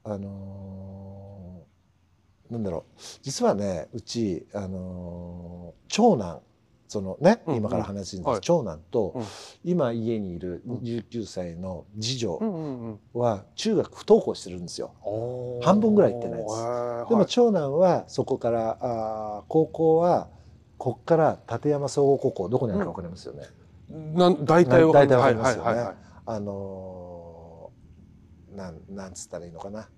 [0.03, 3.01] あのーなんだろう。
[3.21, 6.41] 実はねうち、あのー長男
[6.89, 8.39] そのね、うん今から話すんです、はい。
[8.41, 9.23] 長男と、うん。
[9.63, 10.77] 今家にいるうん。
[10.79, 12.99] 19歳の次女うんうんうん。
[13.13, 14.95] は中学不登校してるんですよ。
[15.03, 15.63] おー。
[15.63, 16.55] 半分ぐらい行ってないです。
[16.55, 17.25] でもはい。
[17.27, 20.29] 長男はそこからあー高校は
[20.77, 23.43] こっから立山総合高校どこにあるか分かりますよね。
[23.87, 25.69] なん大体わ大体わかりますよね。
[25.69, 25.95] はいはいはい。
[26.25, 29.89] あのーなんなんつったらいいのかな。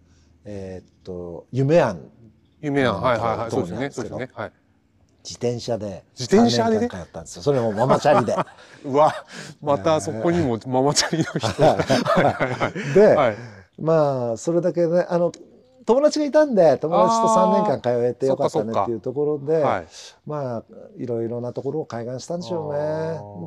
[0.43, 2.11] えーっと夢庵。
[2.59, 3.51] 夢やんはいはいはい。
[3.51, 3.89] そうですね。
[3.91, 4.29] そうですね。
[4.33, 4.51] はい
[5.23, 7.41] 自転車で自転車でね？3年間通ったんですよ。
[7.43, 8.35] それもママチャリで。
[8.85, 9.13] うわ
[9.61, 12.99] またそこにもママチャリの人。
[12.99, 13.35] で、はい。
[13.79, 15.31] まあそれだけねあの
[15.85, 19.87] 友達がいたんで友達と3年間通えてよかったねそっていうところで、はい。
[20.25, 20.63] まあ
[20.97, 22.83] いろいろなところを開眼したんでしょうあね。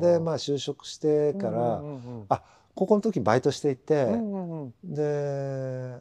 [0.09, 0.13] ー。
[0.13, 2.41] でまあ就職してから、うんうんうんあ
[2.77, 4.73] 高校の時バイトしていて、うんうんうん。
[4.83, 5.95] で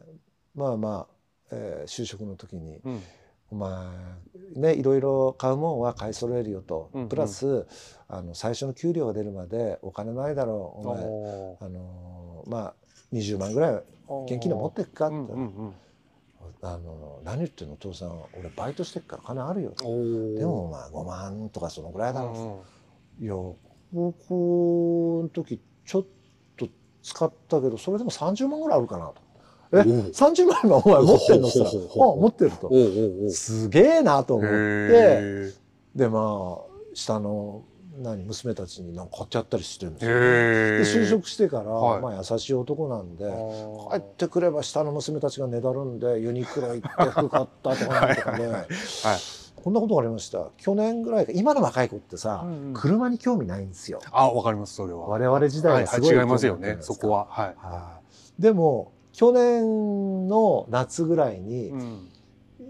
[0.56, 1.14] まあまあ、
[1.52, 3.02] えー就職の時にうん
[3.50, 3.70] 「お前
[4.56, 7.08] ねいろいろ買うもんは買い揃えるよと」うんうん。
[7.08, 7.66] プラス
[8.08, 10.86] あの最初の給料が出るまでお金ないだろう。
[10.86, 12.74] お前おあのまあ
[13.12, 14.24] 20万ぐらいー。
[14.24, 15.74] 現金で持ってくかって、うんうんうん。
[16.62, 17.74] あの何言ってんの？
[17.74, 19.72] お父さん俺バイトしてっから金あるよ。
[20.36, 23.20] でもまあ5万とかそのぐらいだろう。
[23.20, 23.34] うんいや
[23.94, 26.04] 高校の時ちょっ
[26.56, 26.66] と
[27.00, 29.22] 使ったけどそれでも30万ぐらいあるかなと。
[29.74, 29.84] えおう。
[30.10, 32.70] 30万今お前持ってんのさ持ってると。
[33.30, 35.52] すげえなと思って。
[35.94, 37.62] でまあ下の
[37.98, 40.10] 何娘たちになんか買ってやったりしてるんですよ。
[40.12, 42.02] へでー就職してから、はい。
[42.02, 43.24] まあ優しい男なんで
[43.90, 48.66] 帰ってくれば下の娘たちがねだるんでユニクロ行って服買ったとかなんとかね はい
[49.62, 50.50] こんなことがありました。
[50.58, 52.74] 去年ぐらいか今の若い子ってさ、うんうん。
[52.74, 54.00] 車に興味ないんですよ。
[54.10, 55.06] あわかりますそれは。
[55.06, 57.26] 我々時はい代はすごい、はい違いますよねそこは、は。
[57.30, 57.54] はい。
[57.56, 58.00] は
[58.38, 58.42] い。
[58.42, 62.08] でも去年の夏ぐらいに、うん。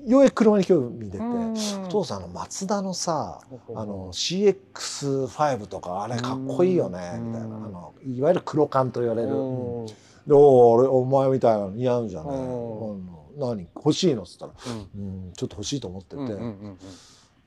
[0.06, 1.52] ようやく車に興味出て、うん。
[1.52, 3.40] お父さんあのマツダのさ
[3.74, 7.28] あの CX5 とかあれかっこいいよねうん。
[7.28, 7.56] みたいな。
[7.56, 9.86] あのいわゆる黒缶と言われる、うん。
[9.86, 9.94] で
[10.32, 12.90] おお俺お前みたいなの似合うじゃない、うん。
[12.90, 13.66] うん何？
[13.74, 14.52] 欲しいのっつったら、
[14.94, 15.02] うん。
[15.02, 16.22] うん、ちょっと欲しいと思ってて、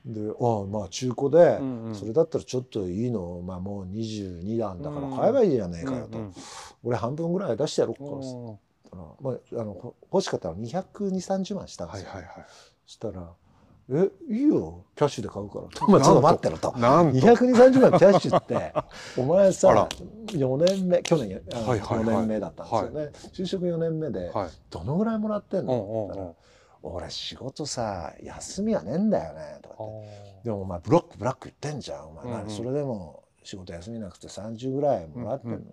[0.06, 1.58] でああまあ中古で、
[1.94, 5.16] それだったらちょっといいの、まあ、もう22段だからうん。
[5.16, 6.18] 買えばいいじゃねえかよと、
[6.82, 8.58] 俺半分ぐらい出してやろうかっつっう
[8.88, 12.46] んたら、まあ、あのほ欲しかったら22030万したんですよ、はいはいはい。
[12.86, 13.32] そしたら
[13.90, 14.84] 「えいいよ。
[14.94, 16.70] キャッシュで買うから」 まあちょっと待ってろと。
[16.72, 16.78] と。
[16.78, 18.74] 220万キャッシュって
[19.20, 19.88] お前あさら。
[19.88, 22.06] 4年目去年あのはいはいはい。
[22.06, 24.50] 4年目だったんですよね、就職4年目ではい。
[24.70, 26.34] どのぐらいもらってんうんの、うんうん。
[26.82, 29.58] 俺仕事さ休みはねえんだよね。
[29.62, 30.40] とかあって。
[30.44, 32.10] でもお前ブロックブラック言ってんじゃん。
[32.10, 32.38] お前、うんうん。
[32.46, 35.72] 何それでも仕事休みなくて30ぐらいもらってんの、うんうん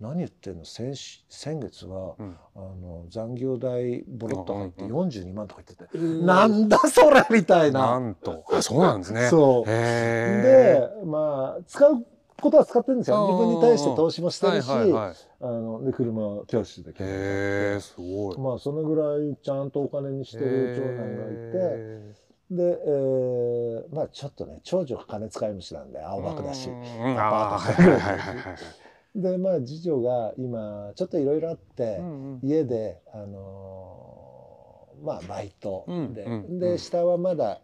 [0.00, 0.64] 何言ってんの？
[0.64, 2.36] 先し先月は、うん。
[2.54, 6.24] あの残業代ボロッと入ってうん42万とか言ってて、ー。
[6.24, 7.98] なんだそれみたいな。
[7.98, 8.44] なんと。
[8.52, 9.28] あそうなんですね。
[9.28, 9.70] そう。
[9.70, 12.06] へでまあ使う
[12.40, 13.24] ことは使ってるんですよ。
[13.24, 13.28] う。
[13.28, 18.38] ん自分に対して投資もしてはいるし、はいはいあので車をキャッシュで決めへえてすごい。
[18.38, 22.26] まあそのぐらいちゃんとお金にしてる長男がいて。
[22.48, 27.76] で、えーまあちょっとね長女が金使い虫なんで青学だし、うんパー
[28.56, 28.85] ト
[29.16, 32.40] でまあ次女が今ちょっといろいろあって、うんうん。
[32.42, 37.60] 家であのーまあバイトで、うんうんで下はまだ、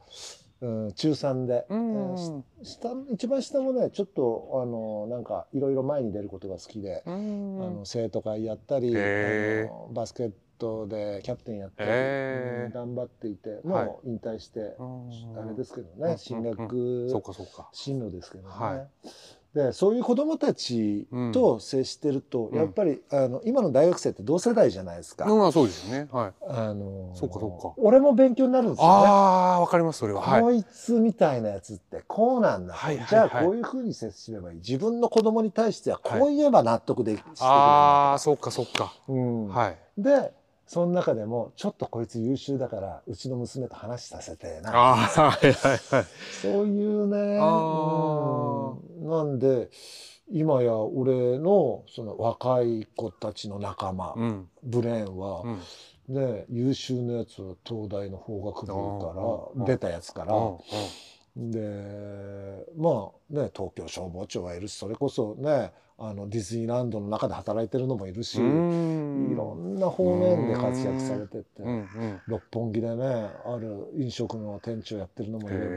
[0.61, 2.17] うん、中3で、うんえー
[2.65, 9.93] し下一番下もねちょっとあのーなんかいろいろ前に出ることが好きで、うんあの生徒会やったり、へー。
[9.93, 12.67] バスケットでキャプテンやったり、へー。
[12.67, 13.87] うん頑張っていてはい。
[13.87, 17.09] もう引退して、うんあれですけどうんね進学、
[17.73, 18.55] 進路ですけどね。
[18.55, 18.87] は
[19.55, 22.59] でそういう子どもたちと接してると、うん。
[22.59, 25.27] やっぱりあの今の大学生って同世代じゃないですか。
[25.27, 26.09] まあそうですよね。
[26.11, 26.33] はい。
[26.49, 27.75] あのそうかそうか。
[27.77, 28.93] 俺も勉強になるんですよね。
[28.93, 30.23] ああわかりますそれは。
[30.23, 30.41] はい。
[30.41, 32.73] こいつみたいなやつってこうなんだ。
[32.73, 33.09] と、はいはいはい。
[33.11, 34.57] じゃあこういうふうに接すればいい。
[34.59, 38.95] 自分の子供に対してはこう言えば納得でき、してくれるああそうかそうか。
[39.07, 39.49] うん。
[39.49, 39.79] はい。
[39.99, 40.33] で
[40.67, 44.71] その中でもちょっとこいつ優秀だからうちの娘と話させてな。
[44.75, 46.07] ああはいはいはい。
[46.41, 47.39] そういうね。
[47.39, 48.42] あうん
[49.25, 49.71] なんで
[50.31, 54.49] 今や俺のその若い子たちの仲間、うん。
[54.63, 55.43] ブレーンは
[56.09, 56.15] う、ん。
[56.15, 58.99] ね優秀なやつは東大の法学部うん。
[58.99, 59.13] か
[59.61, 61.51] ら出たやつから、うん。
[61.51, 69.33] でまあね東京消防庁はいるしそれこそねあのディズニーランドの中で働いてるのもいるし、うん。
[69.33, 71.45] いろんな方面で活躍されてて、
[72.27, 73.05] 六本木でね
[73.45, 75.69] ある飲食の店長やってるのもいれば、へ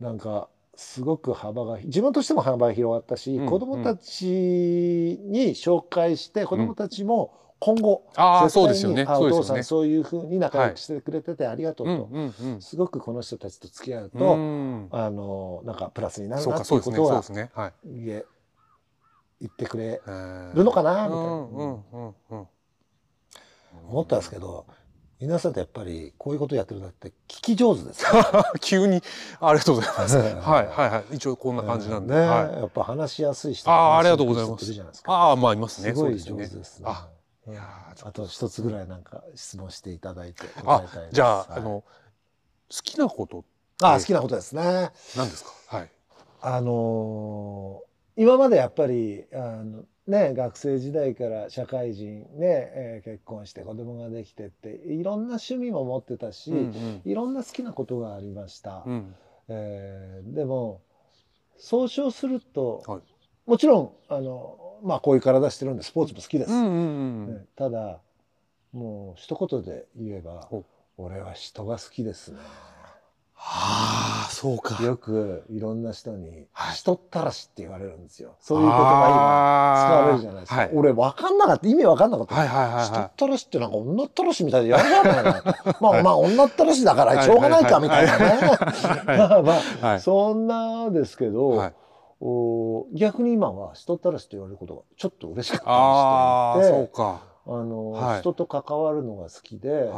[0.00, 0.04] うん。
[0.04, 9.04] なんかすごく幅が自分としても幅が広がったし、うん子どもたちに紹介して子どもたちも今後、ああ絶対にそうですよね。
[9.06, 14.88] あお父さんそういうふうに仲良くしてくれててありがとうと、うんうんすごくこの人たちと付き合ううと、ん。
[14.90, 17.50] あのなんかプラスになるなっていうことはそうですね。
[17.54, 17.72] はい。
[17.84, 18.24] 言
[19.46, 22.46] ってくれるるのかなみたいな、うんうんうんうん。
[23.90, 24.66] 思ったんですけど
[25.22, 28.10] 皆さんってやっぱりこういうことやってるんだって聞き上手ですよ
[28.60, 29.00] 急に
[29.40, 30.16] ありがとうございます。
[30.18, 30.90] はいはいはい。
[30.90, 32.14] はい一応こんな感じなんで。
[32.14, 32.52] ね、はい。
[32.54, 35.02] やっぱ話しやすい人あーありがとうございます。
[35.06, 35.90] ああまあいますね。
[35.90, 36.86] すごい上手ですね。
[36.88, 37.08] あ
[37.46, 37.62] いや
[38.02, 41.14] あと一つぐらいなんか質問していただいてあ答えたいです。
[41.14, 41.46] じゃあはい。
[41.50, 41.84] あの好
[42.82, 43.44] きなこと
[43.80, 44.90] あ好きなことですね。
[45.16, 45.76] 何ですか？
[45.76, 45.90] はい。
[46.40, 59.14] あのー今までやっぱりあのね学生時代から社会人ね、えー結婚して子供ができてっていろんな趣味も持ってたし、うんいろんな好きなことがありました、うん。
[59.48, 60.80] えーでも
[61.56, 63.00] 総称すると、はい。
[63.46, 67.36] もちろんあのまあこういう体してるんでスポーツも好きです、うんうんうん。
[67.38, 68.00] ねただ
[68.72, 70.48] もう一言で言えば
[70.96, 72.38] 俺は人が好きですね
[73.44, 74.82] ああそうか。
[74.84, 76.76] よくいろんな人に「はい。
[76.76, 78.36] 人ったらし」って言われるんですよ。
[78.38, 80.70] そういう言葉今使われるじゃないですか、はい。
[80.72, 81.66] 俺分かんなかった。
[81.66, 85.42] 意味分かんなかった、はいはいはい人はったらしってなんか女ったらしみたいでやるじゃないな
[85.80, 88.38] まあまあ女ったらしだからしょうがないかみたいなね。
[89.18, 90.00] まあまあ、はい。
[90.00, 91.74] そんなですけど、いはい。
[92.20, 96.78] お逆に今は人ったらしって言われることがちょっと嬉しかったあありして。
[96.78, 98.20] いてそうかあの、はい。
[98.20, 99.90] 人と関わるのが好きで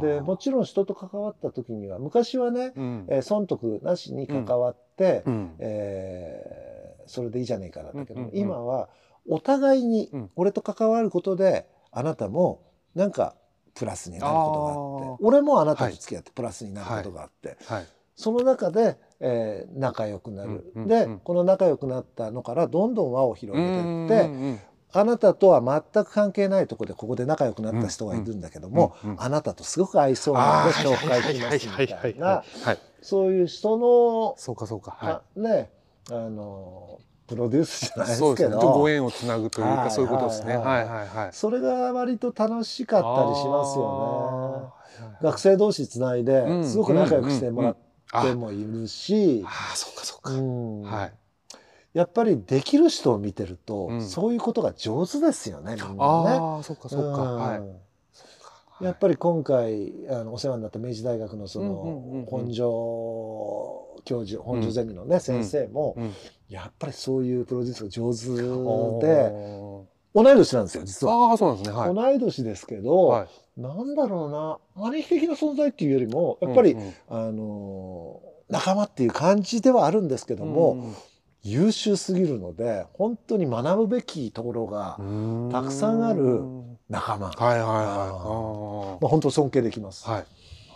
[0.00, 3.06] でもちろん人と関わった時には昔はね、うん。
[3.08, 5.56] えー損得なしに関わって、うん。
[5.58, 8.38] えーそれでいいじゃねえかだったけど、うんうんうん。
[8.38, 8.90] 今は
[9.28, 10.30] お互いにうん。
[10.36, 12.62] 俺と関わることであなたも
[12.94, 13.34] なんか
[13.74, 17.86] プラスになることがあって俺もあなたと付き合ってプラスになることがあって、はい。
[18.14, 21.18] その中で、えー仲良くなる、うんうんで、うん。
[21.20, 24.60] この仲良くなったのからどんどん輪を広げていって、うんうん
[24.92, 25.60] あなたとは
[25.92, 32.26] 全く関係ないところでここで仲良くなった人がいるんだけども、あなたとすごく合いそうなので紹介しますみたいはいな
[32.64, 32.78] はい。
[33.02, 34.92] そういう人の、そうかそうか。
[34.92, 35.70] はあね
[36.10, 38.50] あのプロデュースじゃないですけど。
[38.50, 38.56] ね。
[38.56, 40.56] ご縁をつなぐというはいかそういうことですね。
[40.56, 40.86] ははい。
[40.86, 41.28] いはいはい。
[41.32, 44.72] それが割と楽しかったりしますよ
[45.02, 45.18] ね。
[45.20, 47.76] 学生同士つないでうんすごく仲良くしてもらっ
[48.12, 50.32] あてもいるし、あーそうかそうか。
[50.32, 50.82] うん。
[50.82, 51.12] はい
[51.94, 54.02] やっぱりできる人を見てると、うん。
[54.02, 55.96] そういうことが上手ですよねみんなね。
[56.00, 57.22] ああそうかそうか。
[57.22, 57.36] うん。
[57.36, 57.56] は
[58.80, 58.84] い。
[58.84, 62.20] やっぱり今回あのお世話になった明治大学のそうんうんうんうん。
[62.20, 66.14] の本庄教授本庄ゼミのね、先生も、うん。
[66.48, 69.98] やっぱりそういうプロデュースが上手おでー。
[70.14, 71.30] 同い年なんですよ実は。
[71.30, 71.76] ああそうなんですね。
[71.76, 71.94] はい。
[71.94, 73.60] 同い年ですけど、はい。
[73.60, 76.92] なんだろうな兄貴的な存在っていうよりもやっぱり、うんうん。
[77.08, 80.94] あの仲間っていう感じではあるんですけども、
[81.42, 85.48] 優秀すぎるので本当に学ぶべきところがうん。
[85.52, 86.42] たくさんある
[86.88, 87.74] 仲間、はいはいはい。
[87.86, 90.08] あまあ、本当尊敬できます。
[90.08, 90.24] はい。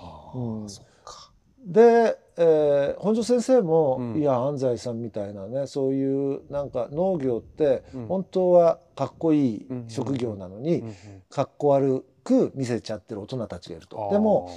[0.01, 0.65] あうん。
[0.65, 1.31] ーそっか。
[1.67, 4.21] で、えー本庄先生も、うん。
[4.21, 8.07] いや安西さんみたいなねそういうなんか農業ってうん。
[8.07, 10.95] 本当はかっこいいうん職業なのに、うんうん
[11.29, 14.09] かっこ悪く見せちゃってる大人たちがいると。
[14.13, 14.51] でも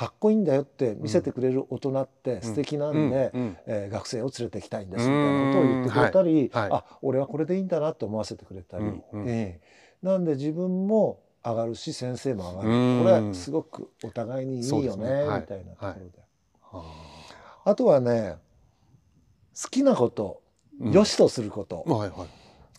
[0.00, 3.40] かっこいいんだよって見せてくれる大人って素敵なんで、うん。
[3.42, 3.56] うん。
[3.66, 6.58] えー学生を連れてきたいんですみたいなことを言ってくれたり、うん。
[6.58, 6.70] はい。
[6.70, 9.04] はいあ俺はこれでいいんだなって思わせてくれたり、うん。
[9.12, 9.28] うん。
[9.28, 10.06] ええ。
[10.06, 12.98] なんで自分も上がるし先生も上がる、うん。
[13.04, 15.10] これすごくお互いにいいよねすね。
[15.26, 15.40] はい。
[15.42, 16.00] みたいなところで、
[16.72, 18.36] ああとはね
[19.62, 22.28] 好きなことー良しとすること、はいはい。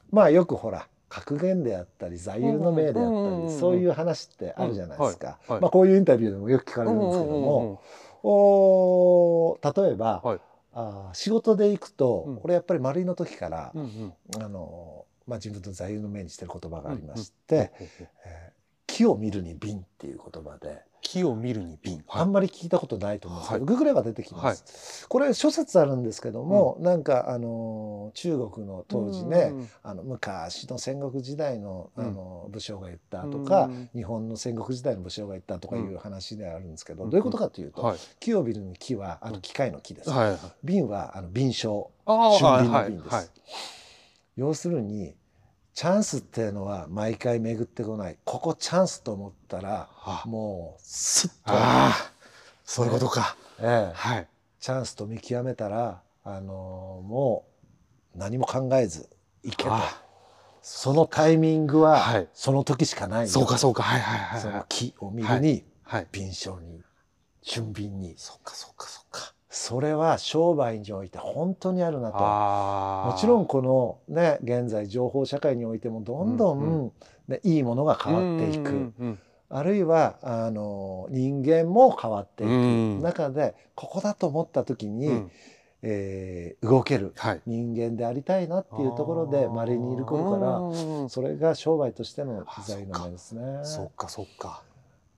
[0.10, 5.52] まあよくほら格言であったり座右の銘であったり、うんそういう話ってあるじゃないですか、うんはい。
[5.52, 5.62] はい。
[5.62, 7.82] まあ、こういうインタビューでもよく聞かれるんですけども、
[8.24, 10.40] おー例えば、はい
[10.74, 12.38] あー仕事で行くと、うん。
[12.38, 14.14] これやっぱり丸いの時から、うんうん。
[14.42, 17.72] あのまあ、自分の座右の銘にしてる言葉がありまして
[18.26, 23.76] 「えー木を見るに瓶」っていう言葉で、木を見るに瓶あんまり聞いたことないと思うんですけど、はい。
[23.76, 25.08] ググれば出てきます。
[25.08, 37.98] これ諸説あるんですけども、なんかあの中国の当時ね、あの昔の戦国時代のあの武将が言ったとか、うん日本の戦国時代の武将が言ったとかいう話であるんですけど、うんどういうことかというと、はい。
[38.20, 40.10] 木を見るに木はあの機械の木です。
[40.10, 41.92] はいはい瓶はあの瓶章。
[42.06, 43.26] あ俊ーはい瓶の瓶です、はい
[44.38, 45.14] 要するに
[45.74, 48.18] チャンスっていうのは毎回巡ってこない。
[48.26, 50.24] ここチャンスと思ったらあ。
[50.26, 52.12] もうスッと、あー
[52.66, 53.36] そういうことか。
[53.60, 53.92] ええ。
[53.94, 54.28] はい。
[54.60, 57.46] チャンスと見極めたら、あのも
[58.16, 59.10] う何も考えず
[59.44, 59.74] 行けと。
[59.74, 60.04] あ
[60.62, 62.28] そのタイミングははい。
[62.34, 63.82] その時しかないよそうかそうか。
[63.82, 66.08] はいはいはいそのはい木を見るに、はい。
[66.12, 66.82] 瓶章に
[67.42, 68.16] 俊瓶に。
[68.18, 72.18] そうかそうかそうかそれは商売において本当にあるなと。
[72.20, 76.92] あもちろんんこのね現在情報社会においてもどんどうんん、
[77.28, 78.94] ねいいものが変わっていく、
[79.50, 82.50] あるいはあの人間も変わっていく。
[82.50, 83.02] うん。
[83.02, 85.32] 中でここだと思った時に、うん。
[85.82, 87.12] えー動ける。
[87.18, 87.42] はい。
[87.46, 93.60] 人間でありたいなっていうところで稀にいる頃かららそれが商売としてのあ財の目ですね。
[93.64, 94.08] そっか。
[94.08, 94.64] そっか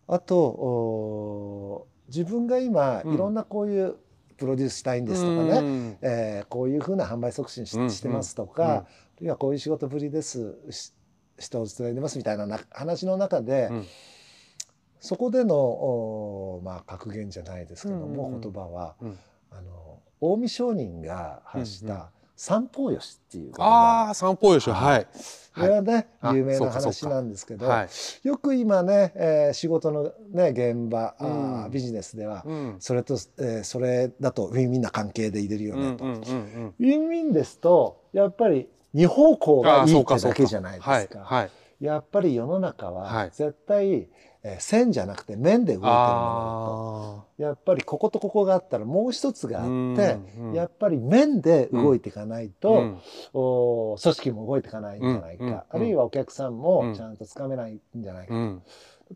[0.07, 3.13] あとお自分が今うん。
[3.13, 3.95] いろんなこういう
[4.37, 8.85] プロデュースしたいんですとかね、ねえーこういうふうな販売促進し,、うんしてますとか、あ
[9.19, 10.93] るいはこういう仕事ぶりですし
[11.39, 13.85] 人を伝えてますみたいなな話の中で、うん。
[14.99, 18.41] そこでのおまあ格言じゃないですけども、うんうんうん。
[18.41, 19.19] 言葉は、うん。
[19.51, 21.97] あの近江商人が発しうんうん。
[21.97, 24.09] た「三方よし」っていう言あ葉。
[24.11, 24.69] あ散歩よし。
[24.69, 25.07] はい。
[25.55, 28.27] これはね、あ有名な話なんですけど、はい。
[28.27, 31.71] よく今ね、えー仕事の、ね、現場、うん。
[31.71, 32.75] ビジネスでは、うん。
[32.79, 36.05] それと、えーそれだとウィンウィンな関係で入れるよねと。
[36.05, 41.19] ウィンウィンですとやっぱり二方向がいいってだけじゃないですか。
[41.19, 41.41] はい。
[41.41, 41.49] はい。
[41.85, 43.29] やっぱり世の中ははい。
[43.31, 44.09] 絶対、
[44.43, 52.99] えー線じゃなくて面で動いてるものあとやっぱりこことここがあったらもう一つがあって、うんうんやっぱり面で動いていかないと、うん。
[53.33, 58.61] お組織も動いていかないんじゃないか、うんうんあるいはお客さんもちゃんとつかめないんじゃないか、うん。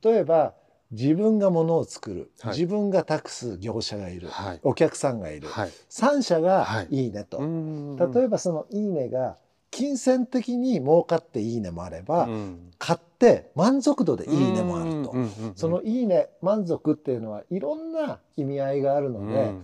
[0.01, 0.53] 例えば
[0.91, 2.51] 自分が物を作る、はい。
[2.53, 4.59] 自分が託す業者がいる、はい。
[4.63, 5.71] お客さんがいる、はい。
[5.89, 6.87] 3社がはい。
[6.89, 9.37] いいねと、例例えばその「いいね」が
[9.69, 12.71] 金銭的に儲かって「いいね」もあれば、うん。
[12.79, 15.15] 買って満足度で「いいね」もあると。
[15.55, 19.63] その「いいね」満足っていうのはいろんな意味合いがあるので、うん。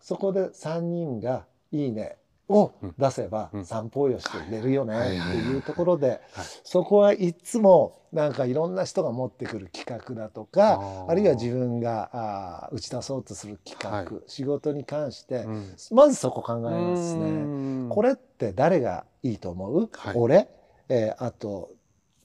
[0.00, 2.16] そこで3人が「いいね」
[2.48, 3.64] を出せばうん。
[3.66, 6.20] 散歩よして出るよねはいっていうところではい。
[6.62, 15.74] そこはいつもなんかいろんな人が持ってくる企画だとかあるいは自分があー打ち出そうとする企画、は仕事に関してうん。
[15.90, 17.86] まずそこ考えますうね。
[17.86, 17.88] ん。
[17.88, 20.14] これって誰がいいと思う、はい。
[20.16, 20.48] 俺、
[20.88, 21.70] えーあと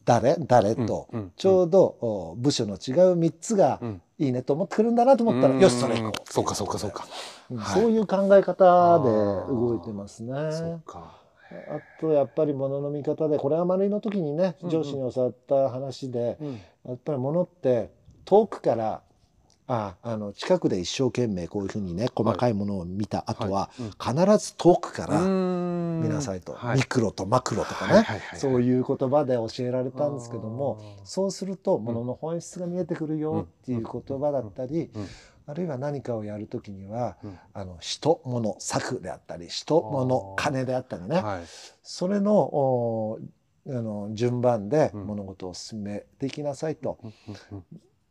[0.06, 4.02] 誰誰と、ちょうどお部署の違う3つがうん。
[4.22, 5.60] いいねと思ってくるんだなと思ったら、うん。
[5.60, 6.32] よしそれ行こう。
[6.32, 7.08] そうかそうかそうか。
[7.74, 9.10] そういう考え方で
[9.52, 10.52] 動いてますね。
[10.52, 11.20] そうか。
[11.52, 16.60] あとやっぱり物の見方でこれは丸いの時にね上司に教わった話で、うん。
[16.88, 17.89] やっぱり物って
[18.26, 19.02] 遠くから
[19.74, 23.92] ああの近くで一生懸命こういうふうにね細かいものを見た後は、うん。
[23.92, 26.78] 必ず遠くから見見なさいと、はい。
[26.80, 35.08] ミクロとマクロとかね、はいはいはいそういう言葉で教えられたんですけどもそうすると物の本質が見えてくるよっていう言葉だったり、うん。
[35.48, 37.40] あるいは何かをやるときには、うん。
[37.54, 41.42] あの人物策であったり人物金であったりね、はい。
[41.82, 43.20] それのお
[43.68, 45.06] あの順番でうん。
[45.06, 47.14] 物事を進めていきなさいと、うん。
[47.52, 47.64] うん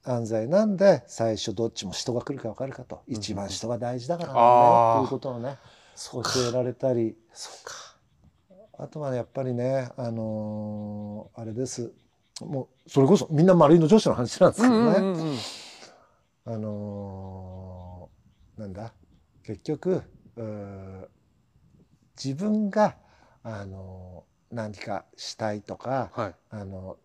[0.02, 3.14] 安西なんで最初どっちも人が来るか分かるかと、うん。
[3.14, 4.94] 一番人が大事だからなんだよ。
[4.96, 5.58] っていうことをね
[5.94, 7.16] そう教えられたり。
[7.32, 7.74] そうか。
[8.78, 11.92] あとはやっぱりねあのーあれです。
[12.40, 15.36] もうそれこそみんな丸いの上司の話なんですけどね、うんうんうん
[16.46, 18.94] あのーなんだ？
[19.44, 20.02] 結局
[22.16, 22.96] 自分が、
[23.42, 26.34] あのー何かしたいとか、はい。
[26.50, 26.96] あの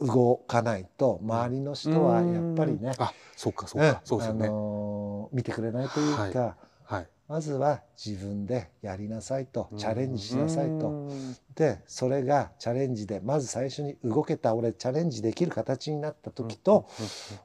[0.00, 4.46] 動かないと周りの人はやっぱりね、あそうかそううんかそうですよね。
[4.46, 7.08] あのー見てくれないというか、はい。
[7.28, 10.88] まずは自分でやりなさいとチャレンジしなさいと。
[10.88, 11.36] うん。
[11.54, 16.88] でそれがチャレンジでまず最初に動けた俺チャレンジできる形になった時と、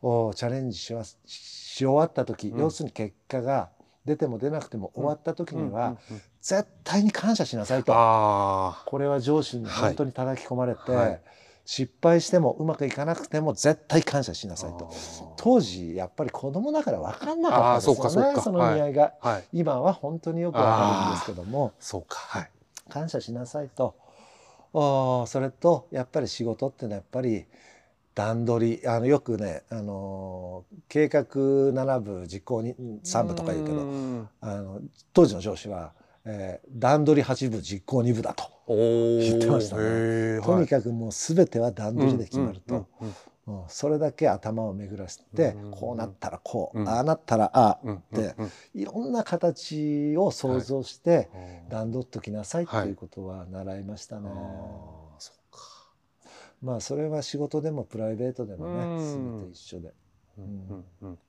[0.01, 2.59] おチャレンジしますし終わった時、うん。
[2.59, 3.69] 要するに結果が
[4.05, 5.97] 出ても出なくても終わった時には、
[6.41, 7.93] 絶対に感謝しなさいと。
[7.95, 11.21] あこれは上司に本当に叩き込まれて、はい
[11.65, 14.91] 失敗してもうまくいかなくても絶対感謝しなあさいと。
[14.91, 18.41] あ当時やっぱり子供だから分かんなかったですよね。
[18.41, 21.73] その意味合いが、はい今は本当によく分かるんですけども。
[21.79, 22.51] そうかはい。
[22.89, 23.95] 感謝しなさいと。
[24.73, 27.45] おーそれとやっぱり仕事ってのはやっぱり
[28.13, 34.29] 段取りあのよくね、あのー計画7部実行に3部とか言うけどん。
[34.39, 34.81] あの
[35.13, 35.93] 当時の上司は、
[36.25, 38.43] えー段取り8部実行2部だと。
[38.67, 40.41] 言ってましたね。
[40.41, 40.67] とにはい。
[40.67, 43.13] かくもう全ては段取りで決まると、うん
[43.67, 46.89] それだけ頭を巡らせて、うんこうなったらこう、うん。
[46.89, 48.51] ああなったらああ、うんうんでうん。
[48.73, 51.29] いろんな形を想像して
[51.63, 52.87] うん段取っときなさいってはい。
[52.87, 54.27] いうことは習いましたね。
[54.27, 54.33] あー
[55.19, 55.59] そうか。
[56.63, 59.39] まあそれは仕事でもプライベートでもね、うん。
[59.39, 59.93] 全て一緒で。
[60.39, 61.09] うんうんうん。
[61.09, 61.21] そうか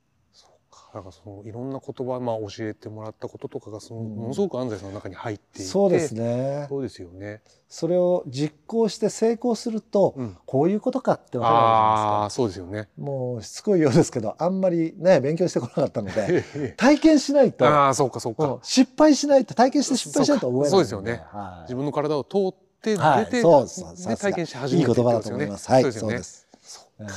[0.93, 6.65] だからそのいろんな言葉まあ教えてもらったこととかがそのうんものすごく安西さんの中に入っていてそうですね。
[6.69, 7.41] そうですよね。
[7.67, 10.37] それを実行して成功すると、うん。
[10.45, 11.73] こういうことかってわかるじゃない
[12.21, 12.71] ああそうですよね。
[12.71, 12.91] ですか。
[13.01, 17.65] もうしつこいようですけど、あんまりね勉強してこなかったので、体験しないと。
[17.67, 18.57] ああそうかそううん。
[18.57, 21.23] か失敗しないと体験して失敗しないと覚えないんそうかそうですよね。
[21.31, 21.61] はい。
[21.63, 23.25] 自分の体を通って出はい。
[23.29, 25.69] てそうで体験し始いいめて言葉だと思います。
[25.69, 26.23] はい、そうで。
[26.23, 26.47] す。
[26.61, 27.09] そううん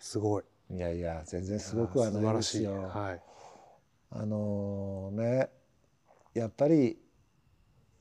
[0.00, 2.72] すごいいやいや全然すごくはないですよ。
[2.72, 2.74] い。
[2.76, 3.22] はい。
[4.10, 5.48] あのね
[6.34, 6.98] やっぱり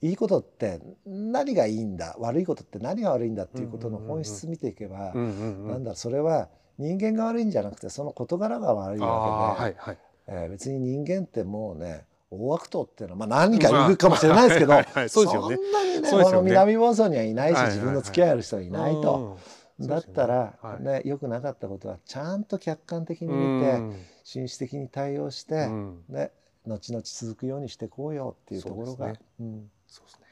[0.01, 2.15] いいことって何がいいんだ？
[2.19, 9.97] 悪いことって何が悪いんだっていうことの本質見ていけば、なんだそれは人間が悪いんじゃなくてその事柄が悪いあわけで、あはいはい。
[10.27, 15.55] えー別に人間ってもうね大悪党っていうのは、まあ、何人かいるかもしれないですけど、はいはいそうですよね。
[15.55, 17.75] そんなにねこの南房総にはいないし、はいはいはい。
[17.75, 19.37] 自分の付き合いある人はいないと。
[19.79, 20.83] うんだったら、はい。
[20.83, 24.05] ね良くなかったことはちゃんと客観的に見て、うん。
[24.23, 26.03] 紳士的に対応して、うん。
[26.09, 26.31] ね、
[26.65, 29.25] 後々続くようにしていこうよっていうところがそうですね。
[29.39, 29.71] うん。
[29.87, 30.25] そうですね。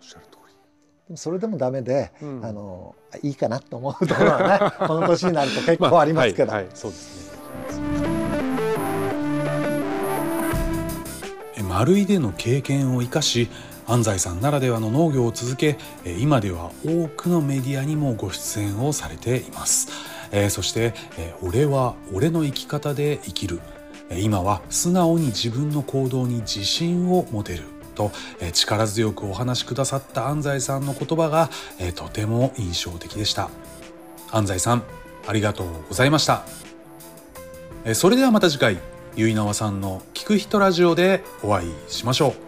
[0.00, 0.38] っしゃる通
[1.08, 2.44] でもそれでもダメで、りうん。
[2.44, 6.52] あのいいかなと思うところはね この年になると結構ありますけど。
[6.52, 7.38] はいはいそうですね。
[11.68, 13.48] 丸井での経験を生かし
[13.88, 15.78] 安西さんならではの農業を続け
[16.20, 19.88] 今では多くのメディアにもご出演をされています、
[20.30, 20.94] えそして
[21.42, 23.60] 「俺は俺の生き方で生きる」
[24.16, 27.64] 今は素直に自分の行動に自信を持てる。
[27.94, 28.12] と
[28.52, 31.50] 力強くお話しくださった安西さんの言葉が
[31.96, 33.50] とても印象的でした。
[34.30, 34.84] 安西さん
[35.26, 36.44] ありがとうございました。
[37.94, 38.78] それではまた次回
[39.16, 42.47] 結菜さんの聞く人ラジオでお会いしましょう。